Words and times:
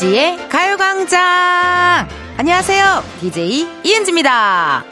이은지의 0.00 0.48
가요광장! 0.48 2.08
안녕하세요. 2.38 3.04
DJ 3.20 3.68
이은지입니다. 3.84 4.84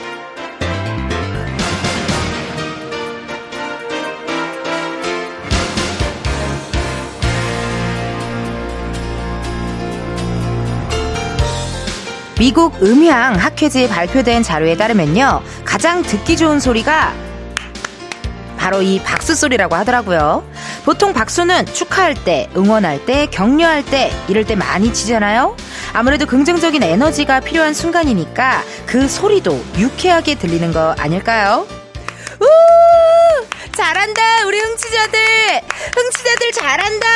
미국 12.38 12.82
음향 12.82 13.36
학회지에 13.36 13.88
발표된 13.88 14.42
자료에 14.42 14.76
따르면요. 14.76 15.42
가장 15.64 16.02
듣기 16.02 16.36
좋은 16.36 16.60
소리가 16.60 17.14
바로 18.58 18.82
이 18.82 19.00
박수 19.02 19.34
소리라고 19.34 19.74
하더라고요. 19.74 20.44
보통 20.88 21.12
박수는 21.12 21.66
축하할 21.66 22.14
때, 22.14 22.48
응원할 22.56 23.04
때, 23.04 23.28
격려할 23.30 23.84
때, 23.84 24.10
이럴 24.26 24.46
때 24.46 24.54
많이 24.56 24.90
치잖아요? 24.90 25.54
아무래도 25.92 26.24
긍정적인 26.24 26.82
에너지가 26.82 27.40
필요한 27.40 27.74
순간이니까 27.74 28.62
그 28.86 29.06
소리도 29.06 29.62
유쾌하게 29.76 30.36
들리는 30.36 30.72
거 30.72 30.94
아닐까요? 30.96 31.66
우! 32.40 32.46
잘한다, 33.76 34.46
우리 34.46 34.58
흥치자들! 34.58 35.20
흥치자들 35.94 36.52
잘한다! 36.52 37.06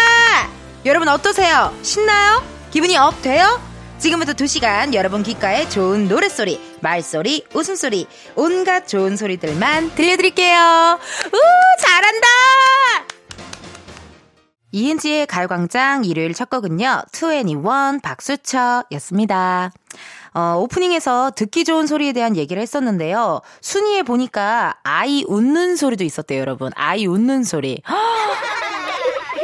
여러분 0.85 1.09
어떠세요? 1.09 1.75
신나요? 1.81 2.45
기분이 2.73 2.99
up 2.99 3.23
돼요? 3.23 3.59
지금부터 3.99 4.35
2시간 4.35 4.93
여러분 4.93 5.23
귓가에 5.23 5.71
좋은 5.71 6.09
노랫소리, 6.09 6.61
말소리, 6.83 7.47
웃음소리, 7.55 8.07
온갖 8.35 8.87
좋은 8.87 9.17
소리들만 9.17 9.95
들려드릴게요. 9.95 10.99
우, 11.33 11.81
잘한다! 11.81 13.02
이은지의 14.73 15.27
가요광장 15.27 16.05
일요일 16.05 16.33
첫 16.33 16.49
곡은요, 16.49 17.03
2NE1 17.13 18.03
박수쳐 18.03 18.85
였습니다. 18.93 19.71
어, 20.35 20.57
오프닝에서 20.59 21.33
듣기 21.37 21.65
좋은 21.65 21.87
소리에 21.87 22.13
대한 22.13 22.37
얘기를 22.37 22.61
했었는데요. 22.63 23.43
순위에 23.61 24.03
보니까 24.03 24.77
아이 24.83 25.25
웃는 25.29 25.77
소리도 25.77 26.05
있었대요, 26.05 26.41
여러분. 26.41 26.73
아이 26.75 27.07
웃는 27.07 27.45
소리. 27.45 27.83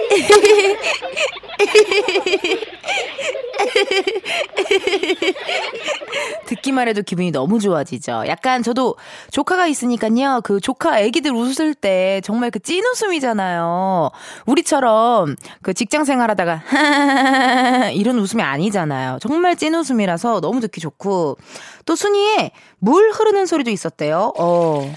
듣기만 6.47 6.89
해도 6.89 7.03
기분이 7.03 7.31
너무 7.31 7.61
좋아지죠. 7.61 8.25
약간 8.27 8.63
저도 8.63 8.97
조카가 9.31 9.67
있으니까요. 9.67 10.41
그 10.45 10.61
조카 10.61 11.01
애기들 11.01 11.33
웃을 11.33 11.75
때 11.75 12.21
정말 12.25 12.51
그 12.51 12.59
찐 12.69 12.85
웃음이잖아요. 12.85 14.11
우리처럼 14.45 15.37
그 15.63 15.73
직장 15.73 16.05
생활하다가 16.05 16.63
이런 17.95 18.19
웃음이 18.19 18.43
아니잖아요. 18.43 19.19
정말 19.23 19.57
찐 19.57 19.75
웃음이라서 19.75 20.43
너무 20.43 20.61
듣기 20.61 20.81
좋고 20.81 21.39
또 21.87 21.97
순위에 21.97 22.51
물 22.79 23.11
흐르는 23.11 23.47
소리도 23.47 23.71
있었대요. 23.71 24.35
어. 24.39 24.95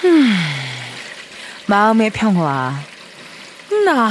흠. 0.00 0.30
마음의 1.66 2.10
평화. 2.10 2.74
나. 3.84 4.10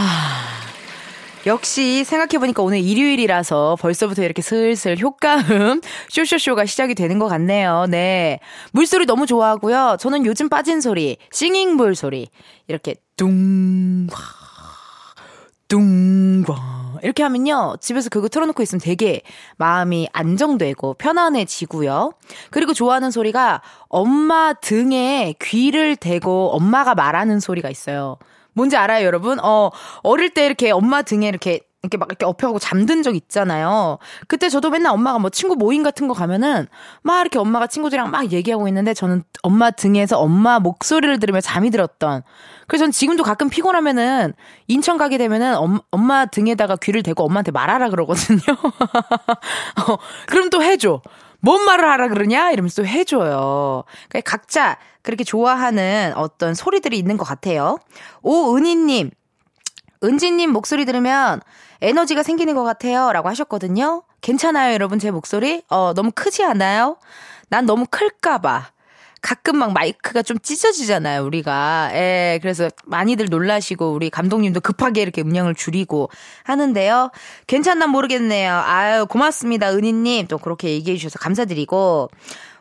역시 1.45 2.03
생각해보니까 2.03 2.61
오늘 2.63 2.79
일요일이라서 2.79 3.77
벌써부터 3.79 4.23
이렇게 4.23 4.41
슬슬 4.41 4.97
효과음 4.99 5.81
쇼쇼쇼가 6.09 6.65
시작이 6.65 6.95
되는 6.95 7.17
것 7.17 7.27
같네요. 7.27 7.85
네. 7.89 8.39
물소리 8.71 9.05
너무 9.05 9.25
좋아하고요. 9.25 9.97
저는 9.99 10.25
요즘 10.25 10.49
빠진 10.49 10.81
소리, 10.81 11.17
싱잉볼 11.31 11.95
소리. 11.95 12.29
이렇게 12.67 12.95
둥, 13.15 14.07
둥과 15.69 16.99
이렇게 17.03 17.23
하면요 17.23 17.77
집에서 17.79 18.09
그거 18.09 18.27
틀어놓고 18.27 18.61
있으면 18.61 18.81
되게 18.81 19.21
마음이 19.57 20.09
안정되고 20.11 20.95
편안해지고요. 20.95 22.11
그리고 22.49 22.73
좋아하는 22.73 23.11
소리가 23.11 23.61
엄마 23.87 24.53
등에 24.53 25.35
귀를 25.41 25.95
대고 25.95 26.51
엄마가 26.51 26.95
말하는 26.95 27.39
소리가 27.39 27.69
있어요. 27.69 28.17
뭔지 28.59 28.75
알아요, 28.75 29.05
여러분? 29.05 29.39
어, 29.41 29.69
어릴 30.03 30.31
때 30.31 30.45
이렇게 30.45 30.69
엄마 30.71 31.01
등에 31.01 31.29
이렇게 31.29 31.61
이렇게 31.81 31.97
막 31.97 32.09
이렇게 32.09 32.25
엎혀가고 32.25 32.59
잠든 32.59 33.03
적 33.03 33.15
있잖아요. 33.15 33.99
그때 34.27 34.49
저도 34.49 34.69
맨날 34.69 34.91
엄마가 34.91 35.17
뭐 35.17 35.29
친구 35.29 35.55
모임 35.55 35.81
같은 35.81 36.09
거 36.09 36.13
가면은 36.13 36.67
막 37.03 37.21
이렇게 37.21 37.39
엄마가 37.39 37.67
친구들이랑 37.67 38.11
막 38.11 38.33
얘기하고 38.33 38.67
있는데 38.67 38.93
저는 38.93 39.23
엄마 39.43 39.71
등에서 39.71 40.19
엄마 40.19 40.59
목소리를 40.59 41.19
들으며 41.19 41.39
잠이 41.39 41.69
들었던. 41.69 42.23
그래서 42.67 42.83
전 42.83 42.91
지금도 42.91 43.23
가끔 43.23 43.49
피곤하면은 43.49 44.33
인천 44.67 44.97
가게 44.97 45.17
되면은 45.17 45.55
엄, 45.55 45.79
엄마 45.89 46.25
등에다가 46.25 46.75
귀를 46.75 47.01
대고 47.01 47.23
엄마한테 47.23 47.51
말하라 47.51 47.89
그러거든요. 47.89 48.41
어, 49.87 49.97
그럼 50.27 50.49
또 50.49 50.61
해줘. 50.61 51.01
뭔 51.41 51.63
말을 51.65 51.89
하라 51.89 52.07
그러냐? 52.09 52.51
이러면서 52.51 52.81
또 52.81 52.87
해줘요. 52.87 53.83
그러니까 54.09 54.29
각자 54.29 54.77
그렇게 55.01 55.23
좋아하는 55.23 56.13
어떤 56.15 56.53
소리들이 56.53 56.97
있는 56.97 57.17
것 57.17 57.23
같아요. 57.23 57.77
오은희님, 58.21 59.11
은지님 60.03 60.51
목소리 60.51 60.85
들으면 60.85 61.41
에너지가 61.81 62.23
생기는 62.23 62.55
것 62.55 62.63
같아요. 62.63 63.11
라고 63.11 63.29
하셨거든요. 63.29 64.03
괜찮아요, 64.21 64.73
여러분, 64.73 64.99
제 64.99 65.11
목소리? 65.11 65.63
어, 65.69 65.93
너무 65.95 66.11
크지 66.13 66.43
않아요? 66.43 66.97
난 67.49 67.65
너무 67.65 67.85
클까봐. 67.89 68.71
가끔 69.21 69.57
막 69.57 69.73
마이크가 69.73 70.21
좀 70.21 70.39
찢어지잖아요, 70.39 71.23
우리가. 71.23 71.91
예, 71.93 72.39
그래서 72.41 72.69
많이들 72.85 73.27
놀라시고, 73.29 73.91
우리 73.91 74.09
감독님도 74.09 74.61
급하게 74.61 75.01
이렇게 75.01 75.21
음량을 75.21 75.55
줄이고 75.55 76.09
하는데요. 76.43 77.11
괜찮나 77.47 77.87
모르겠네요. 77.87 78.53
아유, 78.53 79.05
고맙습니다, 79.07 79.71
은희님. 79.71 80.27
또 80.27 80.37
그렇게 80.37 80.69
얘기해 80.69 80.97
주셔서 80.97 81.19
감사드리고. 81.19 82.09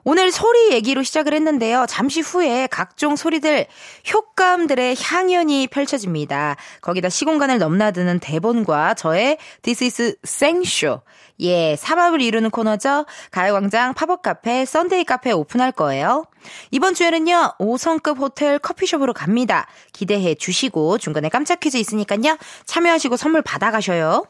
오늘 0.04 0.30
소리 0.30 0.72
얘기로 0.72 1.02
시작을 1.02 1.34
했는데요. 1.34 1.86
잠시 1.88 2.20
후에 2.20 2.66
각종 2.70 3.16
소리들, 3.16 3.66
효과음들의 4.12 4.96
향연이 5.00 5.66
펼쳐집니다. 5.66 6.56
거기다 6.80 7.08
시공간을 7.08 7.58
넘나드는 7.58 8.20
대본과 8.20 8.94
저의 8.94 9.38
This 9.62 9.84
is 9.84 10.16
생쇼. 10.22 11.02
예, 11.40 11.76
삼합을 11.76 12.20
이루는 12.20 12.50
코너죠. 12.50 13.06
가요광장 13.30 13.94
팝업 13.94 14.22
카페, 14.22 14.64
썬데이 14.64 15.04
카페 15.04 15.30
오픈할 15.30 15.72
거예요. 15.72 16.24
이번 16.70 16.94
주에는요, 16.94 17.54
5성급 17.58 18.18
호텔 18.18 18.58
커피숍으로 18.58 19.12
갑니다. 19.12 19.66
기대해 19.92 20.34
주시고, 20.34 20.98
중간에 20.98 21.28
깜짝 21.28 21.60
퀴즈 21.60 21.76
있으니까요, 21.76 22.38
참여하시고 22.64 23.16
선물 23.16 23.42
받아가셔요. 23.42 24.24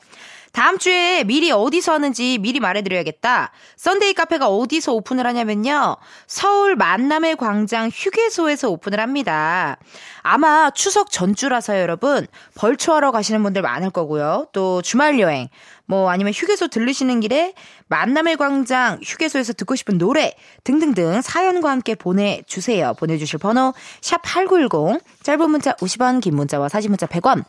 다음 0.52 0.78
주에 0.78 1.24
미리 1.24 1.50
어디서 1.50 1.92
하는지 1.92 2.38
미리 2.38 2.60
말해드려야겠다. 2.60 3.52
썬데이 3.76 4.14
카페가 4.14 4.48
어디서 4.48 4.92
오픈을 4.94 5.26
하냐면요. 5.26 5.96
서울 6.26 6.76
만남의 6.76 7.36
광장 7.36 7.90
휴게소에서 7.92 8.70
오픈을 8.70 9.00
합니다. 9.00 9.78
아마 10.22 10.70
추석 10.70 11.10
전주라서 11.10 11.80
여러분 11.80 12.26
벌초하러 12.54 13.12
가시는 13.12 13.42
분들 13.42 13.62
많을 13.62 13.90
거고요. 13.90 14.48
또 14.52 14.82
주말 14.82 15.20
여행, 15.20 15.48
뭐 15.86 16.10
아니면 16.10 16.32
휴게소 16.34 16.68
들르시는 16.68 17.20
길에 17.20 17.54
만남의 17.88 18.36
광장 18.36 19.00
휴게소에서 19.02 19.54
듣고 19.54 19.74
싶은 19.74 19.96
노래 19.96 20.34
등등등 20.64 21.22
사연과 21.22 21.70
함께 21.70 21.94
보내주세요. 21.94 22.94
보내주실 22.98 23.38
번호 23.38 23.72
샵8910 24.02 25.00
짧은 25.22 25.50
문자 25.50 25.72
50원 25.76 26.20
긴 26.20 26.36
문자와 26.36 26.68
사진 26.68 26.90
문자 26.90 27.06
100원 27.06 27.44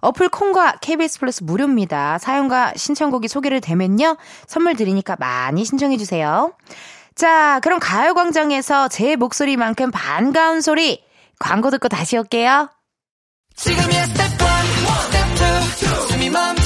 어플 0.00 0.28
콩과 0.28 0.76
KBS 0.80 1.20
플러스 1.20 1.42
무료입니다. 1.42 2.18
사연과 2.18 2.74
신청곡이 2.76 3.28
소개를 3.28 3.60
되면요. 3.60 4.16
선물 4.46 4.74
드리니까 4.76 5.16
많이 5.18 5.64
신청해주세요. 5.64 6.52
자, 7.14 7.60
그럼 7.60 7.78
가요광장에서 7.80 8.88
제 8.88 9.16
목소리만큼 9.16 9.90
반가운 9.90 10.60
소리 10.60 11.02
광고 11.38 11.70
듣고 11.70 11.88
다시 11.88 12.16
올게요. 12.16 12.70
지금이야 13.56 14.04
스텝 14.06 14.24
1, 14.24 14.38
스텝 15.02 16.06
2, 16.06 16.12
숨이 16.12 16.30
멈 16.30 16.57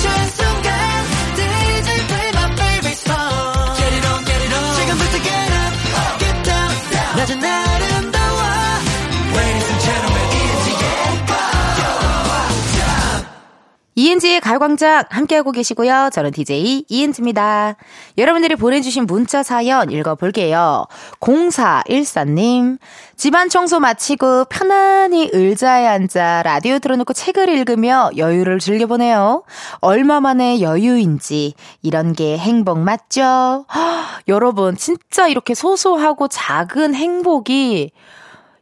이은지의 13.94 14.40
가요광장 14.40 15.04
함께하고 15.10 15.52
계시고요. 15.52 16.08
저는 16.12 16.30
DJ 16.30 16.86
이은지입니다. 16.88 17.76
여러분들이 18.16 18.56
보내주신 18.56 19.04
문자 19.04 19.42
사연 19.42 19.90
읽어볼게요. 19.90 20.86
0414님, 21.20 22.78
집안 23.16 23.50
청소 23.50 23.80
마치고 23.80 24.46
편안히 24.46 25.28
의자에 25.32 25.86
앉아 25.86 26.42
라디오 26.42 26.78
틀어놓고 26.78 27.12
책을 27.12 27.50
읽으며 27.50 28.10
여유를 28.16 28.60
즐겨보네요. 28.60 29.44
얼마만의 29.80 30.62
여유인지, 30.62 31.54
이런 31.82 32.14
게 32.14 32.38
행복 32.38 32.78
맞죠? 32.78 33.66
허, 33.74 34.02
여러분, 34.28 34.76
진짜 34.76 35.28
이렇게 35.28 35.54
소소하고 35.54 36.28
작은 36.28 36.94
행복이 36.94 37.92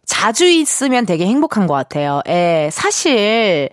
자주 0.05 0.47
있으면 0.47 1.06
되게 1.06 1.25
행복한 1.25 1.69
것 1.69 1.75
같아요. 1.75 2.21
예, 2.27 2.69
사실, 2.73 3.71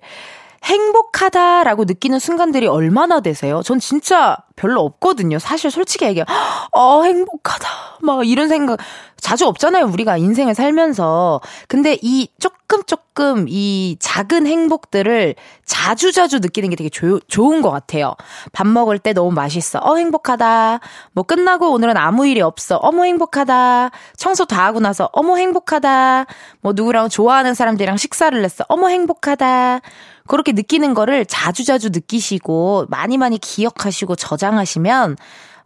행복하다라고 0.67 1.85
느끼는 1.85 2.19
순간들이 2.19 2.67
얼마나 2.67 3.21
되세요? 3.21 3.61
전 3.63 3.79
진짜 3.79 4.37
별로 4.57 4.81
없거든요. 4.81 5.39
사실 5.39 5.71
솔직히 5.71 6.05
얘기해. 6.05 6.25
어, 6.73 7.03
행복하다. 7.03 7.67
막 8.01 8.27
이런 8.27 8.49
생각 8.49 8.79
자주 9.21 9.45
없잖아요. 9.47 9.85
우리가 9.85 10.17
인생을 10.17 10.55
살면서. 10.55 11.41
근데 11.67 11.97
이 12.01 12.27
조금 12.39 12.83
조금 12.85 13.45
이 13.47 13.97
작은 13.99 14.47
행복들을 14.47 15.35
자주 15.65 16.11
자주 16.11 16.39
느끼는 16.39 16.69
게 16.69 16.75
되게 16.75 16.89
조, 16.89 17.19
좋은 17.27 17.61
것 17.61 17.69
같아요. 17.71 18.15
밥 18.51 18.67
먹을 18.67 18.99
때 18.99 19.13
너무 19.13 19.31
맛있어. 19.31 19.79
어, 19.79 19.95
행복하다. 19.95 20.79
뭐 21.13 21.23
끝나고 21.23 21.71
오늘은 21.71 21.95
아무 21.95 22.27
일이 22.27 22.41
없어. 22.41 22.77
어머, 22.77 23.03
행복하다. 23.03 23.91
청소 24.17 24.45
다 24.45 24.65
하고 24.65 24.79
나서 24.79 25.09
어머, 25.13 25.37
행복하다. 25.37 26.25
뭐 26.61 26.73
누구랑 26.75 27.09
좋아하는 27.09 27.53
사람들이랑 27.53 27.97
식사를 27.97 28.43
했어. 28.43 28.65
어머, 28.69 28.87
행복하다. 28.87 29.81
그렇게 30.27 30.51
느끼는 30.51 30.93
거를 30.93 31.25
자주자주 31.25 31.89
느끼시고 31.89 32.87
많이 32.89 33.17
많이 33.17 33.37
기억하시고 33.37 34.15
저장 34.17 34.46
하시면 34.55 35.17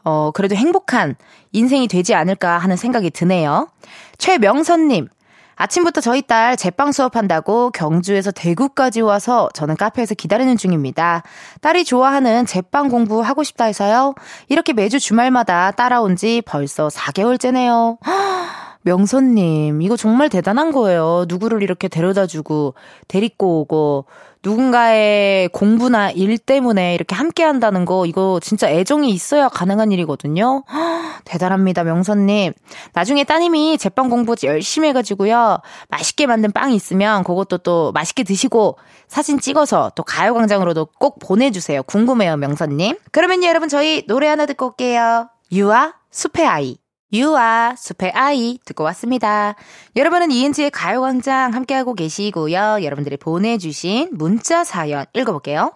어 0.03 0.31
그래도 0.33 0.55
행복한 0.55 1.15
인생이 1.51 1.87
되지 1.87 2.15
않을까 2.15 2.57
하는 2.57 2.75
생각이 2.77 3.11
드네요. 3.11 3.67
최명선님 4.17 5.07
아침부터 5.61 6.01
저희 6.01 6.23
딸 6.23 6.57
제빵 6.57 6.91
수업한다고 6.91 7.69
경주에서 7.69 8.31
대구까지 8.31 9.01
와서 9.01 9.47
저는 9.53 9.77
카페에서 9.77 10.15
기다리는 10.15 10.57
중입니다. 10.57 11.21
딸이 11.61 11.83
좋아하는 11.83 12.47
제빵 12.47 12.89
공부하고 12.89 13.43
싶다 13.43 13.65
해서요. 13.65 14.15
이렇게 14.49 14.73
매주 14.73 14.99
주말마다 14.99 15.69
따라온 15.71 16.15
지 16.15 16.41
벌써 16.47 16.87
4개월째네요. 16.87 17.99
명선님, 18.83 19.83
이거 19.83 19.95
정말 19.95 20.29
대단한 20.29 20.71
거예요. 20.71 21.25
누구를 21.27 21.61
이렇게 21.61 21.87
데려다 21.87 22.25
주고, 22.25 22.73
데리고 23.07 23.61
오고, 23.61 24.05
누군가의 24.43 25.49
공부나 25.49 26.09
일 26.11 26.37
때문에 26.37 26.95
이렇게 26.95 27.15
함께 27.15 27.43
한다는 27.43 27.85
거, 27.85 28.05
이거 28.05 28.39
진짜 28.41 28.69
애정이 28.69 29.09
있어야 29.11 29.49
가능한 29.49 29.91
일이거든요. 29.91 30.63
대단합니다, 31.25 31.83
명선님. 31.83 32.53
나중에 32.93 33.23
따님이 33.23 33.77
제빵 33.77 34.09
공부 34.09 34.35
열심히 34.43 34.89
해가지고요. 34.89 35.59
맛있게 35.89 36.25
만든 36.25 36.51
빵이 36.51 36.75
있으면 36.75 37.23
그것도 37.23 37.59
또 37.59 37.91
맛있게 37.91 38.23
드시고 38.23 38.77
사진 39.07 39.39
찍어서 39.39 39.91
또 39.95 40.03
가요광장으로도 40.03 40.87
꼭 40.99 41.19
보내주세요. 41.19 41.83
궁금해요, 41.83 42.37
명선님. 42.37 42.97
그러면 43.11 43.43
여러분 43.43 43.69
저희 43.69 44.05
노래 44.07 44.27
하나 44.27 44.45
듣고 44.45 44.67
올게요. 44.67 45.29
유아 45.51 45.93
숲의 46.09 46.47
아이. 46.47 46.80
유아 47.13 47.75
숲의 47.77 48.11
아이 48.13 48.57
듣고 48.65 48.83
왔습니다. 48.85 49.55
여러분은 49.95 50.31
이은지의 50.31 50.71
가요광장 50.71 51.53
함께하고 51.53 51.93
계시고요. 51.93 52.79
여러분들이 52.83 53.17
보내주신 53.17 54.09
문자 54.13 54.63
사연 54.63 55.05
읽어볼게요. 55.13 55.73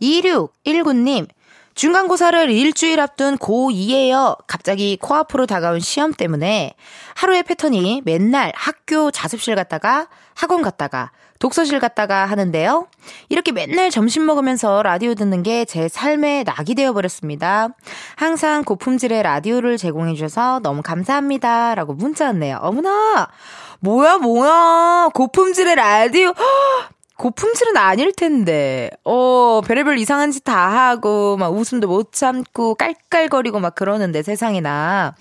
2619님 0.00 1.26
중간고사를 1.74 2.50
일주일 2.50 2.98
앞둔 2.98 3.36
고2예요. 3.38 4.36
갑자기 4.48 4.96
코앞으로 5.00 5.46
다가온 5.46 5.78
시험 5.78 6.12
때문에 6.12 6.74
하루의 7.14 7.44
패턴이 7.44 8.02
맨날 8.04 8.52
학교 8.56 9.12
자습실 9.12 9.54
갔다가 9.54 10.08
학원 10.34 10.62
갔다가 10.62 11.12
독서실 11.38 11.78
갔다가 11.80 12.26
하는데요. 12.26 12.86
이렇게 13.28 13.52
맨날 13.52 13.90
점심 13.90 14.26
먹으면서 14.26 14.82
라디오 14.82 15.14
듣는 15.14 15.42
게 15.42 15.64
제 15.64 15.88
삶의 15.88 16.44
낙이 16.44 16.74
되어버렸습니다. 16.74 17.68
항상 18.16 18.64
고품질의 18.64 19.22
라디오를 19.22 19.76
제공해주셔서 19.76 20.60
너무 20.62 20.82
감사합니다. 20.82 21.74
라고 21.74 21.94
문자 21.94 22.26
왔네요. 22.26 22.58
어머나! 22.60 23.28
뭐야, 23.80 24.18
뭐야! 24.18 25.10
고품질의 25.14 25.76
라디오! 25.76 26.32
고품질은 27.16 27.76
아닐 27.76 28.12
텐데. 28.12 28.90
어, 29.04 29.60
별의별 29.66 29.98
이상한 29.98 30.30
짓 30.30 30.44
다 30.44 30.68
하고, 30.88 31.36
막 31.36 31.48
웃음도 31.48 31.88
못 31.88 32.12
참고, 32.12 32.76
깔깔거리고 32.76 33.58
막 33.58 33.74
그러는데, 33.74 34.22
세상에나. 34.22 35.14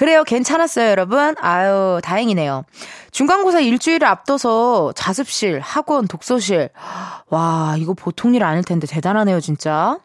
그래요. 0.00 0.24
괜찮았어요, 0.24 0.88
여러분. 0.88 1.34
아유, 1.42 2.00
다행이네요. 2.02 2.64
중간고사 3.10 3.60
일주일을 3.60 4.08
앞둬서 4.08 4.92
자습실, 4.96 5.60
학원, 5.60 6.08
독서실. 6.08 6.70
와, 7.28 7.74
이거 7.78 7.92
보통 7.92 8.34
일 8.34 8.42
아닐 8.42 8.64
텐데 8.64 8.86
대단하네요, 8.86 9.40
진짜. 9.40 9.98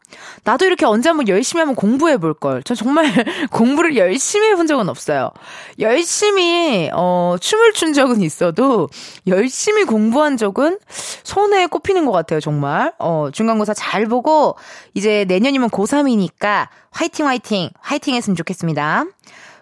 나도 0.43 0.65
이렇게 0.65 0.85
언제 0.85 1.07
한번 1.07 1.29
열심히 1.29 1.61
한번 1.61 1.75
공부해 1.75 2.17
볼 2.17 2.33
걸. 2.33 2.61
저 2.63 2.75
정말 2.75 3.05
공부를 3.51 3.95
열심히 3.95 4.49
해본 4.49 4.67
적은 4.67 4.89
없어요. 4.89 5.31
열심히, 5.79 6.89
어, 6.91 7.37
춤을 7.39 7.71
춘 7.71 7.93
적은 7.93 8.19
있어도 8.19 8.89
열심히 9.27 9.85
공부한 9.85 10.35
적은 10.35 10.77
손에 11.23 11.67
꼽히는 11.67 12.05
것 12.05 12.11
같아요, 12.11 12.41
정말. 12.41 12.91
어, 12.99 13.29
중간고사 13.31 13.73
잘 13.73 14.07
보고 14.07 14.57
이제 14.93 15.23
내년이면 15.29 15.69
고3이니까 15.69 16.67
화이팅, 16.91 17.27
화이팅, 17.27 17.69
화이팅 17.79 18.15
했으면 18.15 18.35
좋겠습니다. 18.35 19.05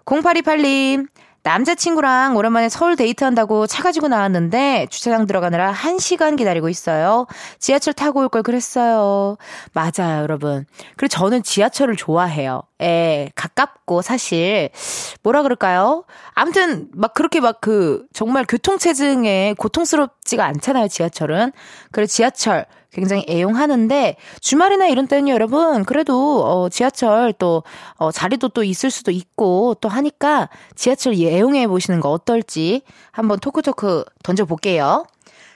0828님, 0.06 1.08
남자친구랑 1.46 2.38
오랜만에 2.38 2.70
서울 2.70 2.96
데이트한다고 2.96 3.68
차 3.68 3.84
가지고 3.84 4.08
나왔는데 4.08 4.88
주차장 4.90 5.26
들어가느라 5.28 5.74
1시간 5.74 6.38
기다리고 6.38 6.70
있어요. 6.70 7.28
지하철 7.60 7.94
타고 7.94 8.22
올 8.22 8.30
걸 8.30 8.44
그랬어요. 8.44 9.36
맞아요, 9.74 10.22
여러분. 10.24 10.66
그리고 10.96 11.10
저는 11.10 11.44
지하철을 11.44 11.98
좋아해요. 11.98 12.62
예, 12.82 13.30
가깝고 13.36 14.02
사실 14.02 14.70
뭐라 15.22 15.44
그럴까요? 15.44 16.06
아무튼 16.34 16.88
막 16.94 17.14
그렇게 17.14 17.42
막 17.42 17.60
그 17.60 18.06
정말 18.14 18.46
교통체증에 18.46 19.56
고통스럽지가 19.58 20.46
않잖아요, 20.46 20.88
지하철은. 20.88 21.52
그래 21.92 22.06
지하철 22.06 22.66
굉장히 22.94 23.26
애용하는데 23.28 24.16
주말이나 24.40 24.88
이런 24.88 25.08
때는 25.08 25.28
여러분 25.28 25.84
그래도 25.84 26.46
어 26.46 26.70
지하철 26.70 27.34
또 27.34 27.64
어, 27.96 28.12
자리도 28.12 28.50
또 28.50 28.64
있을 28.64 28.92
수도 28.92 29.12
있고 29.12 29.76
또 29.82 29.90
하니까 29.90 30.50
지하철 30.76 31.14
애용해 31.14 31.68
보시는 31.68 32.00
거 32.00 32.10
어떨지 32.12 32.84
한번 33.12 33.40
토크토크 33.40 34.06
던져 34.24 34.46
볼게요. 34.46 35.06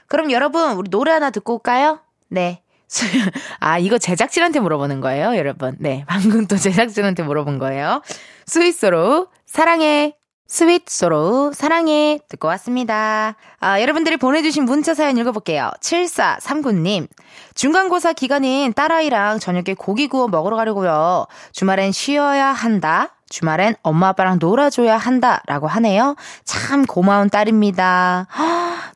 그럼 0.07 0.31
여러분 0.31 0.73
우리 0.73 0.89
노래 0.89 1.11
하나 1.11 1.29
듣고 1.29 1.53
올까요? 1.53 1.99
네. 2.29 2.61
아, 3.59 3.79
이거 3.79 3.97
제작진한테 3.97 4.61
물어보는 4.61 5.01
거예요, 5.01 5.35
여러분. 5.35 5.75
네, 5.79 6.05
방금 6.07 6.47
또 6.47 6.55
제작진한테 6.55 7.23
물어본 7.23 7.59
거예요. 7.59 8.01
스윗 8.45 8.90
소로우 8.90 9.27
사랑해. 9.45 10.16
스윗 10.47 10.89
소로우 10.89 11.51
사랑해 11.53 12.19
듣고 12.29 12.47
왔습니다. 12.47 13.35
아, 13.59 13.81
여러분들이 13.81 14.15
보내주신 14.15 14.63
문자 14.63 14.93
사연 14.93 15.17
읽어볼게요. 15.17 15.71
7439님 15.81 17.07
중간고사 17.53 18.13
기간인 18.13 18.73
딸아이랑 18.73 19.39
저녁에 19.39 19.75
고기 19.77 20.07
구워 20.07 20.27
먹으러 20.29 20.55
가려고요. 20.55 21.27
주말엔 21.51 21.91
쉬어야 21.91 22.47
한다. 22.47 23.09
주말엔 23.29 23.75
엄마 23.83 24.09
아빠랑 24.09 24.37
놀아줘야 24.39 24.95
한다. 24.95 25.41
라고 25.47 25.67
하네요. 25.67 26.15
참 26.45 26.85
고마운 26.85 27.29
딸입니다. 27.29 28.27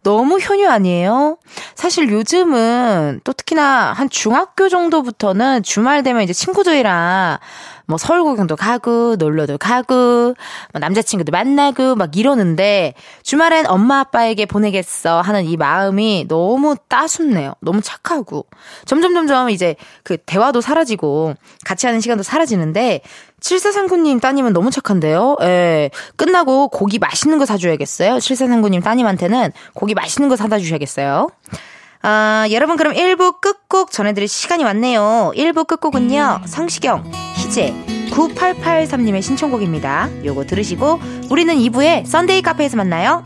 너무 0.04 0.38
효녀 0.38 0.70
아니에요? 0.70 1.38
사실 1.76 2.10
요즘은 2.10 3.22
또 3.26 3.34
특히나 3.34 3.92
한 3.92 4.10
중학교 4.10 4.70
정도부터는 4.70 5.64
주말 5.64 6.02
되면 6.02 6.22
이제 6.22 6.32
친구들이랑 6.32 7.40
뭐 7.92 7.98
서울 7.98 8.24
구경도 8.24 8.56
가고 8.56 9.18
놀러도 9.18 9.58
가고 9.58 9.94
뭐 9.94 10.80
남자친구도 10.80 11.30
만나고 11.32 11.96
막 11.96 12.16
이러는데 12.16 12.94
주말엔 13.22 13.68
엄마 13.68 14.00
아빠에게 14.00 14.46
보내겠어 14.46 15.20
하는 15.20 15.44
이 15.44 15.58
마음이 15.58 16.26
너무 16.30 16.78
따숩네요. 16.88 17.56
너무 17.60 17.82
착하고 17.82 18.46
점점 18.86 19.14
점점 19.14 19.50
이제 19.50 19.76
그 20.04 20.16
대화도 20.18 20.62
사라지고 20.62 21.36
같이 21.66 21.86
하는 21.86 22.00
시간도 22.00 22.24
사라지는데 22.24 23.02
7439님 23.42 24.22
따님은 24.22 24.54
너무 24.54 24.72
착한데요? 24.72 25.36
예. 25.42 25.90
끝나고 26.16 26.70
고기 26.70 26.98
맛있는 26.98 27.40
거 27.40 27.46
사줘야겠어요. 27.46 28.16
7439님 28.16 28.82
따님한테는 28.82 29.52
고기 29.74 29.96
맛있는 29.96 30.30
거 30.30 30.38
사다 30.38 30.60
주셔야겠어요. 30.60 31.28
아, 32.04 32.48
여러분 32.52 32.78
그럼 32.78 32.94
1부 32.94 33.42
끝곡 33.42 33.92
전해드릴 33.92 34.28
시간이 34.28 34.64
왔네요. 34.64 35.34
1부 35.36 35.68
끝곡은요. 35.68 36.42
성시경, 36.46 37.12
희재, 37.52 37.74
9883님의 38.12 39.22
신청곡입니다. 39.22 40.10
요거 40.24 40.46
들으시고 40.46 41.02
우리는 41.30 41.54
2부에 41.54 42.06
썬데이 42.06 42.42
카페에서 42.42 42.78
만나요. 42.78 43.26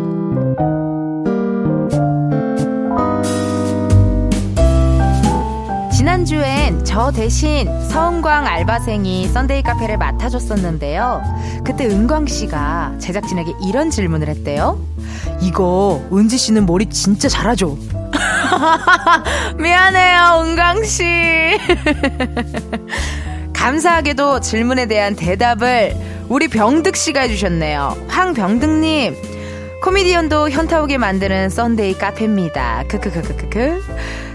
지난주엔 6.61 6.85
저 6.85 7.11
대신 7.11 7.67
서은광 7.89 8.45
알바생이 8.45 9.27
썬데이 9.27 9.63
카페를 9.63 9.97
맡아줬었는데요. 9.97 11.21
그때 11.63 11.87
은광 11.87 12.27
씨가 12.27 12.93
제작진에게 12.99 13.53
이런 13.67 13.89
질문을 13.89 14.27
했대요. 14.27 14.79
이거 15.41 16.01
은지 16.13 16.37
씨는 16.37 16.67
머리 16.67 16.85
진짜 16.85 17.27
잘하죠? 17.27 17.77
미안해요, 19.57 20.43
은광 20.43 20.83
씨. 20.85 21.03
감사하게도 23.53 24.41
질문에 24.41 24.85
대한 24.85 25.15
대답을 25.15 25.95
우리 26.29 26.47
병득 26.47 26.95
씨가 26.95 27.21
해주셨네요. 27.21 28.05
황병득님, 28.07 29.15
코미디언도 29.83 30.51
현타 30.51 30.83
오게 30.83 30.99
만드는 30.99 31.49
썬데이 31.49 31.95
카페입니다. 31.95 32.83
크크크크크크. 32.87 33.81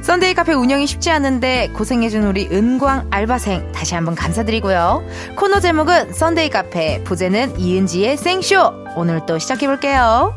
썬데이 0.06 0.34
카페 0.34 0.52
운영이 0.52 0.86
쉽지 0.86 1.10
않은데 1.10 1.68
고생해준 1.74 2.22
우리 2.28 2.46
은광 2.52 3.08
알바생 3.10 3.72
다시 3.72 3.96
한번 3.96 4.14
감사드리고요. 4.14 5.02
코너 5.34 5.58
제목은 5.58 6.12
썬데이 6.12 6.48
카페, 6.50 7.02
부제는 7.02 7.58
이은지의 7.58 8.16
생쇼. 8.16 8.72
오늘 8.94 9.26
또 9.26 9.40
시작해볼게요. 9.40 10.32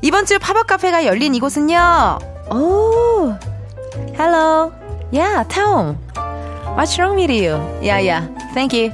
이번 0.00 0.24
주 0.24 0.38
팝업 0.38 0.66
카페가 0.66 1.04
열린 1.04 1.34
이곳은요. 1.34 2.18
오, 2.52 3.34
hello. 4.18 4.72
Yeah, 5.12 5.46
Tom. 5.46 5.98
What's 6.74 6.98
wrong 6.98 7.16
with 7.16 7.30
you? 7.30 7.60
Yeah, 7.82 8.00
yeah. 8.00 8.28
Thank 8.54 8.72
you. 8.72 8.92